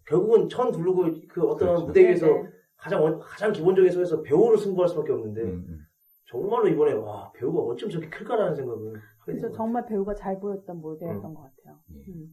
결국은 0.08 0.48
천 0.48 0.72
두르고 0.72 1.04
그 1.28 1.42
어떤 1.42 1.68
그렇죠. 1.68 1.86
무대 1.86 2.08
위에서 2.08 2.26
네네. 2.26 2.48
가장 2.76 3.02
원- 3.02 3.18
가장 3.18 3.52
기본적인 3.52 3.90
속에서 3.90 4.22
배우를 4.22 4.56
승부할 4.58 4.88
수밖에 4.88 5.12
없는데 5.12 5.42
음, 5.42 5.64
음. 5.68 5.78
정말로 6.26 6.68
이번에 6.68 6.92
와 6.92 7.30
배우가 7.34 7.60
어쩜 7.60 7.90
저렇게 7.90 8.08
클까라는 8.10 8.54
생각을 8.54 9.00
그래서 9.24 9.50
정말 9.52 9.84
배우가 9.86 10.14
잘 10.14 10.38
보였던 10.40 10.80
무대였던 10.80 11.30
음. 11.30 11.34
것 11.34 11.42
같아요. 11.42 11.78
예. 11.94 12.12
음. 12.12 12.26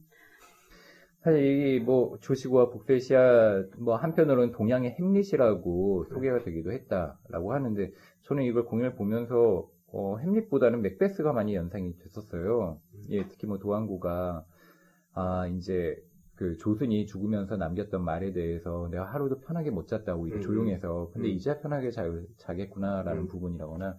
사실 1.22 1.42
이뭐 1.82 2.18
조시고와 2.20 2.70
복세시아 2.70 3.64
뭐 3.78 3.96
한편으로는 3.96 4.52
동양의 4.52 4.92
햄릿이라고 4.92 6.04
소개가 6.04 6.44
되기도 6.44 6.70
했다라고 6.72 7.52
하는데 7.52 7.90
저는 8.22 8.44
이걸 8.44 8.64
공연을 8.64 8.94
보면서 8.94 9.68
어, 9.88 10.16
햄릿보다는 10.18 10.82
맥베스가 10.82 11.32
많이 11.32 11.54
연상이 11.56 11.96
됐었어요. 11.98 12.78
예, 13.10 13.26
특히 13.26 13.46
뭐 13.48 13.58
도안구가 13.58 14.44
아 15.14 15.46
이제 15.48 15.96
그 16.36 16.56
조순이 16.58 17.06
죽으면서 17.06 17.56
남겼던 17.56 18.04
말에 18.04 18.32
대해서 18.32 18.88
내가 18.90 19.04
하루도 19.04 19.40
편하게 19.40 19.70
못 19.70 19.88
잤다 19.88 20.14
오히려 20.14 20.36
음. 20.36 20.42
조용해서 20.42 21.10
근데 21.12 21.28
음. 21.28 21.32
이제야 21.32 21.58
편하게 21.58 21.90
자, 21.90 22.04
자겠구나라는 22.36 23.22
음. 23.22 23.26
부분이라거나 23.26 23.98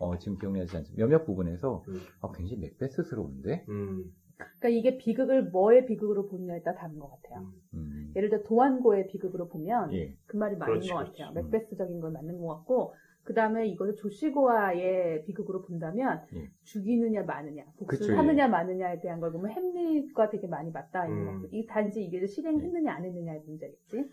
어, 0.00 0.18
지금 0.18 0.38
기억나지 0.38 0.76
않지만 0.76 0.96
몇몇 0.96 1.24
부분에서 1.24 1.84
음. 1.88 2.00
아, 2.20 2.32
굉장히 2.34 2.62
맥베스스러운데 2.62 3.66
음. 3.68 4.10
그러니까 4.36 4.68
이게 4.70 4.98
비극을 4.98 5.50
뭐의 5.50 5.86
비극으로 5.86 6.26
보느냐에 6.28 6.62
따라 6.62 6.78
다른 6.78 6.98
것 6.98 7.08
같아요. 7.10 7.46
음, 7.74 8.12
예를 8.16 8.30
들어 8.30 8.42
도안고의 8.42 9.06
비극으로 9.06 9.48
보면 9.48 9.92
예, 9.92 10.16
그 10.26 10.36
말이 10.36 10.56
맞는 10.56 10.80
그렇지, 10.80 10.90
것. 10.90 10.96
같아요. 10.96 11.28
음. 11.30 11.34
맥베스적인 11.34 12.00
건 12.00 12.12
맞는 12.14 12.38
것 12.40 12.46
같고 12.48 12.94
그 13.24 13.32
다음에 13.32 13.66
이거를 13.68 13.96
조시고와의 13.96 15.24
비극으로 15.24 15.62
본다면 15.62 16.22
예. 16.34 16.50
죽이느냐 16.64 17.22
마느냐, 17.22 17.64
복수를 17.78 17.86
그쵸, 17.86 18.12
예. 18.12 18.16
하느냐 18.16 18.48
마느냐에 18.48 19.00
대한 19.00 19.18
걸 19.18 19.32
보면 19.32 19.50
햄릿과 19.50 20.28
되게 20.28 20.46
많이 20.46 20.70
맞닿아 20.70 21.06
있는 21.06 21.20
음. 21.22 21.26
것 21.26 21.32
같아요. 21.32 21.48
이 21.52 21.66
단지 21.66 22.04
이게 22.04 22.26
실행했느냐 22.26 22.92
안 22.92 23.04
했느냐의 23.04 23.40
문제겠지. 23.46 24.04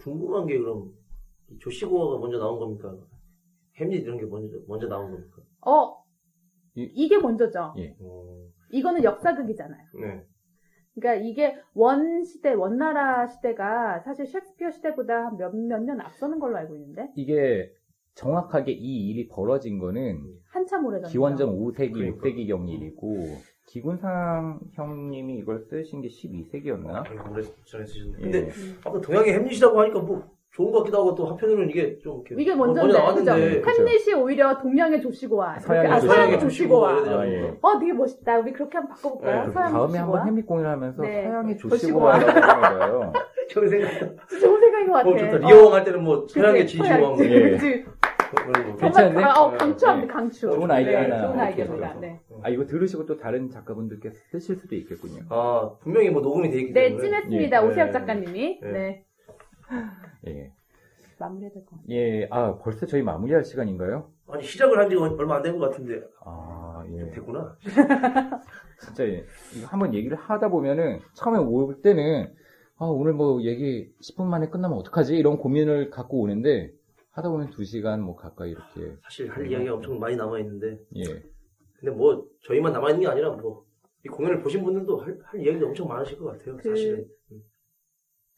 궁금한 0.00 0.46
게 0.46 0.58
그럼 0.58 0.92
이 1.48 1.58
조시고가 1.58 2.18
먼저 2.18 2.38
나온 2.38 2.58
겁니까? 2.58 2.94
햄릿 3.76 4.02
이런 4.04 4.18
게 4.18 4.26
먼저 4.26 4.58
먼저 4.68 4.86
나온 4.88 5.10
겁니까? 5.10 5.38
어 5.66 6.04
이- 6.74 6.92
이게 6.94 7.18
먼저죠. 7.18 7.74
예. 7.78 7.96
어, 7.98 8.46
이거는 8.70 9.02
역사극이잖아요. 9.02 9.84
네. 10.00 10.22
그러니까 10.94 11.26
이게 11.26 11.56
원 11.74 12.24
시대, 12.24 12.52
원나라 12.52 13.26
시대가 13.26 14.00
사실 14.00 14.26
셰익스피어 14.26 14.70
시대보다 14.70 15.30
몇몇 15.36 15.82
년 15.82 16.00
앞서는 16.00 16.38
걸로 16.38 16.56
알고 16.58 16.76
있는데 16.76 17.10
이게 17.16 17.72
정확하게 18.14 18.72
이 18.72 19.08
일이 19.10 19.28
벌어진 19.28 19.78
거는 19.78 20.20
한참 20.50 20.84
오래전. 20.86 21.10
기원전 21.10 21.56
5세기, 21.58 21.92
그러니까. 21.92 22.26
6세기 22.26 22.48
경 22.48 22.68
일이고 22.68 23.36
기군상 23.66 24.58
형님이 24.74 25.38
이걸 25.38 25.60
쓰신 25.60 26.02
게 26.02 26.08
12세기였나? 26.08 26.88
아, 26.90 27.04
오래 27.30 27.42
전에 27.64 27.86
쓰셨네. 27.86 28.12
예. 28.18 28.22
근데 28.22 28.50
아까 28.84 29.00
동양의 29.00 29.32
햄릿이라고 29.34 29.80
하니까 29.80 30.00
뭐 30.00 30.22
좋은 30.52 30.72
것 30.72 30.78
같기도 30.78 30.98
하고 30.98 31.14
또 31.14 31.26
한편으로는 31.26 31.70
이게 31.70 31.96
좀 32.00 32.24
이렇게 32.26 32.42
이게 32.42 32.54
뭐 32.56 32.66
먼저인데, 32.66 32.92
나왔는데 32.98 33.60
그죠? 33.60 33.70
햄릿이 33.82 34.14
오히려 34.14 34.58
동양의 34.58 35.00
조시고와, 35.00 35.60
서양의 35.60 35.90
아, 35.92 36.00
조시고와. 36.00 36.14
서양의 36.16 36.40
조시고와. 36.40 36.90
아, 37.20 37.26
예. 37.28 37.58
어, 37.62 37.78
되게 37.78 37.92
멋있다. 37.92 38.38
우리 38.40 38.52
그렇게 38.52 38.76
한번 38.78 38.96
바꿔볼까요? 38.96 39.46
네, 39.46 39.52
서양 39.52 39.72
다음에 39.72 39.86
조시고와. 39.92 40.02
한번 40.02 40.26
햄릿 40.26 40.46
공연하면서 40.46 41.02
네. 41.02 41.22
서양의 41.28 41.56
조시고와. 41.58 42.18
조시고와라고 42.18 42.50
하는 42.64 42.78
거예요. 42.80 43.12
좋은 43.50 43.68
생각. 43.68 43.90
좋은 44.40 44.60
생각인 44.60 44.86
것 44.88 44.92
같아. 44.94 45.08
어, 45.08 45.16
좋다. 45.18 45.36
리옹 45.38 45.72
할 45.72 45.84
때는 45.84 46.02
뭐 46.02 46.26
서양의 46.28 46.66
뭐 46.76 46.84
서양, 46.84 47.18
예. 47.20 47.84
거. 48.30 48.76
괜찮은데? 48.76 49.24
어, 49.24 49.50
강추합니다, 49.56 50.06
네. 50.06 50.06
강추. 50.06 50.40
좋은 50.50 50.70
아이디어 50.70 50.92
네, 51.00 51.10
하나 51.10 51.26
좋은 51.26 51.40
아이디어입니다. 51.40 51.94
네. 52.00 52.20
아, 52.42 52.48
이거 52.48 52.66
들으시고 52.66 53.06
또 53.06 53.16
다른 53.16 53.50
작가분들께서 53.50 54.16
쓰실 54.30 54.56
수도 54.56 54.74
있겠군요. 54.76 55.24
아 55.28 55.70
분명히 55.80 56.10
뭐 56.10 56.22
녹음이 56.22 56.50
돼 56.50 56.60
있기 56.60 56.72
네, 56.72 56.88
때문에. 56.88 57.02
찜했습니다. 57.08 57.62
예. 57.62 57.66
오세혁 57.68 57.86
네. 57.88 57.92
작가님이. 57.92 58.60
네. 58.62 58.70
네. 58.72 59.04
예. 60.28 60.52
마무리해야 61.18 61.52
될 61.52 61.64
것 61.66 61.70
같아요. 61.72 61.86
예, 61.90 62.26
아, 62.30 62.56
벌써 62.62 62.86
저희 62.86 63.02
마무리할 63.02 63.44
시간인가요? 63.44 64.08
아니 64.28 64.42
시작을 64.42 64.78
한 64.78 64.88
지가 64.88 65.02
얼마 65.02 65.36
안 65.36 65.42
된 65.42 65.58
것 65.58 65.68
같은데 65.70 66.00
아, 66.24 66.82
예. 66.90 67.10
됐구나. 67.10 67.56
진짜 68.80 69.04
예. 69.04 69.24
이거 69.54 69.66
한번 69.66 69.92
얘기를 69.92 70.16
하다 70.16 70.48
보면은 70.48 71.00
처음에 71.14 71.38
올 71.38 71.82
때는 71.82 72.32
아, 72.78 72.86
오늘 72.86 73.12
뭐 73.12 73.42
얘기 73.42 73.92
10분 74.02 74.24
만에 74.24 74.48
끝나면 74.48 74.78
어떡하지? 74.78 75.14
이런 75.14 75.36
고민을 75.36 75.90
갖고 75.90 76.20
오는데 76.20 76.70
하다 77.20 77.30
보면 77.30 77.50
2시간 77.50 78.00
뭐 78.00 78.16
가까이 78.16 78.50
이렇게 78.50 78.96
사실 79.02 79.28
할 79.30 79.50
이야기가 79.50 79.74
엄청 79.74 79.98
많이 79.98 80.16
남아 80.16 80.38
있는데 80.40 80.78
예. 80.96 81.04
근데 81.78 81.94
뭐 81.94 82.26
저희만 82.42 82.72
남아 82.72 82.90
있는 82.90 83.02
게 83.02 83.06
아니라 83.08 83.30
뭐 83.32 83.64
이 84.02 84.08
공연을 84.08 84.40
보신 84.40 84.64
분들도 84.64 84.96
할, 84.96 85.18
할 85.24 85.40
이야기가 85.42 85.66
엄청 85.66 85.86
많으실 85.86 86.16
것 86.18 86.24
같아요. 86.32 86.56
그- 86.56 86.70
사실은. 86.70 87.06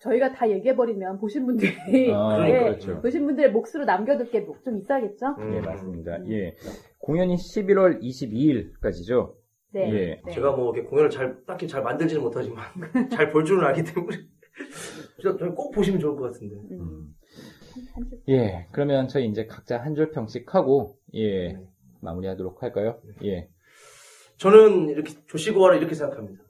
저희가 0.01 0.33
다 0.33 0.51
얘기해버리면 0.51 1.21
보신 1.21 1.47
분들이, 1.47 1.71
아, 2.13 2.43
네, 2.43 2.65
그렇죠. 2.65 3.01
보신 3.01 3.25
분들의 3.27 3.53
몫으로 3.53 3.85
남겨둘 3.85 4.29
게 4.33 4.45
좀 4.65 4.79
있어야겠죠? 4.79 5.37
음. 5.39 5.55
예, 5.55 5.61
맞습니다. 5.61 6.17
음. 6.17 6.33
예. 6.33 6.57
공연이 6.99 7.37
11월 7.37 8.03
22일까지죠? 8.03 9.37
네. 9.73 9.93
예. 9.95 10.21
네. 10.27 10.33
제가 10.33 10.51
뭐 10.57 10.75
이렇게 10.75 10.89
공연을 10.89 11.09
잘 11.11 11.41
딱히 11.47 11.69
잘 11.69 11.85
만들지는 11.85 12.21
못하지만 12.21 12.65
잘 13.17 13.31
볼 13.31 13.45
줄은 13.45 13.65
알기 13.65 13.85
때문에 13.85 14.17
진짜 15.23 15.55
꼭 15.55 15.71
보시면 15.71 16.01
좋을 16.01 16.17
것 16.17 16.33
같은데. 16.33 16.57
음. 16.73 17.15
음. 17.77 18.11
예. 18.29 18.67
그러면 18.73 19.09
저희 19.09 19.27
이제 19.27 19.47
각자 19.47 19.79
한 19.79 19.95
줄 19.95 20.11
평씩 20.11 20.55
하고 20.55 20.99
예. 21.15 21.53
네. 21.55 21.67
마무리하도록 22.01 22.63
할까요? 22.63 23.01
예. 23.25 23.49
저는 24.39 24.89
이렇게 24.89 25.15
조시고화를 25.27 25.79
이렇게 25.79 25.95
생각합니다. 25.95 26.43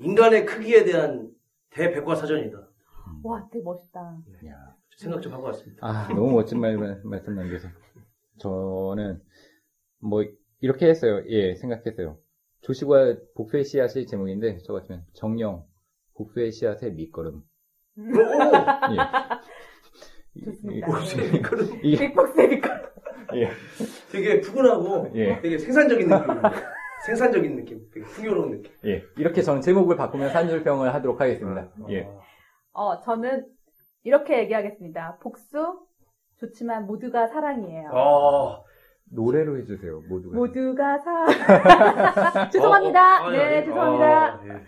인간의 0.00 0.46
크기에 0.46 0.84
대한 0.84 1.30
대백과사전이다. 1.70 2.58
와, 3.24 3.48
되게 3.50 3.64
멋있다. 3.64 4.00
야. 4.46 4.76
생각 4.96 5.20
좀 5.22 5.32
하고 5.32 5.44
왔습니다. 5.44 5.84
아, 5.86 6.08
너무 6.08 6.32
멋진 6.32 6.60
말, 6.60 6.76
말씀 7.02 7.34
남겨서. 7.34 7.68
저는, 8.38 9.20
뭐, 10.00 10.22
이렇게 10.60 10.88
했어요. 10.88 11.22
예, 11.26 11.54
생각했어요. 11.56 12.18
조시과 12.60 13.16
복수의 13.34 13.64
씨앗이 13.64 14.06
제목인데, 14.06 14.58
저 14.64 14.72
같으면, 14.74 15.04
정령, 15.14 15.64
복수의 16.14 16.52
씨앗의 16.52 16.92
밑거름. 16.92 17.42
예. 17.98 18.02
좋습니다. 20.44 20.86
오, 20.88 20.92
이거는 21.36 21.64
이게, 21.82 22.08
빅복스의 22.08 22.48
빅 22.48 22.62
예. 23.34 23.48
되게 24.10 24.40
푸근하고 24.40 25.10
예. 25.14 25.40
되게 25.40 25.58
생산적인 25.58 26.08
느낌. 26.08 26.34
생산적인 27.06 27.56
느낌. 27.56 27.80
되게 27.92 28.04
풍요로운 28.06 28.50
느낌. 28.50 28.72
예. 28.84 29.02
이렇게 29.16 29.42
저는 29.42 29.60
제목을 29.60 29.96
바꾸면서 29.96 30.38
한 30.38 30.48
줄평을 30.48 30.92
하도록 30.94 31.20
하겠습니다. 31.20 31.68
예. 31.90 32.08
어, 32.72 33.00
저는 33.00 33.46
이렇게 34.04 34.38
얘기하겠습니다. 34.40 35.18
복수 35.22 35.80
좋지만 36.40 36.86
모두가 36.86 37.28
사랑이에요. 37.28 37.90
아, 37.92 38.60
노래로 39.10 39.58
해주세요, 39.58 40.02
모두가. 40.08 40.36
모두가 40.36 40.98
사. 40.98 42.48
죄송합니다. 42.50 43.22
어, 43.22 43.24
어, 43.24 43.28
아니, 43.28 43.36
네, 43.36 43.44
아니. 43.44 43.66
죄송합니다. 43.66 44.06
아, 44.06 44.40
예. 44.46 44.60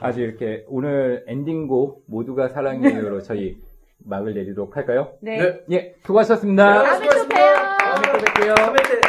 아주 0.00 0.20
이렇게, 0.20 0.64
오늘 0.68 1.24
엔딩곡, 1.26 2.04
모두가 2.08 2.48
사랑해요로 2.48 3.22
저희 3.22 3.60
막을 4.06 4.34
내리도록 4.34 4.76
할까요? 4.76 5.12
네. 5.20 5.38
네. 5.38 5.60
예, 5.72 5.94
수고하셨습니다. 6.04 6.82
네, 6.82 6.88
다음에 6.88 7.08
또 7.08 7.28
봬요. 7.28 7.54
다음에 7.54 8.12
또 8.12 8.18
뵐게요. 8.18 8.54
다음에 8.54 8.82
때 8.82 9.00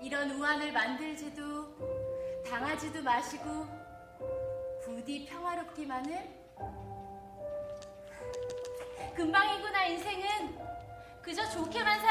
이런 0.00 0.30
우환을 0.30 0.72
만들지도 0.72 1.42
당하지도 2.48 3.02
마시고 3.02 3.66
부디 4.84 5.26
평화롭기만을 5.26 6.16
금방이구나 9.16 9.84
인생은 9.86 10.24
그저 11.22 11.44
좋게만 11.50 12.00
가시기를 12.00 12.07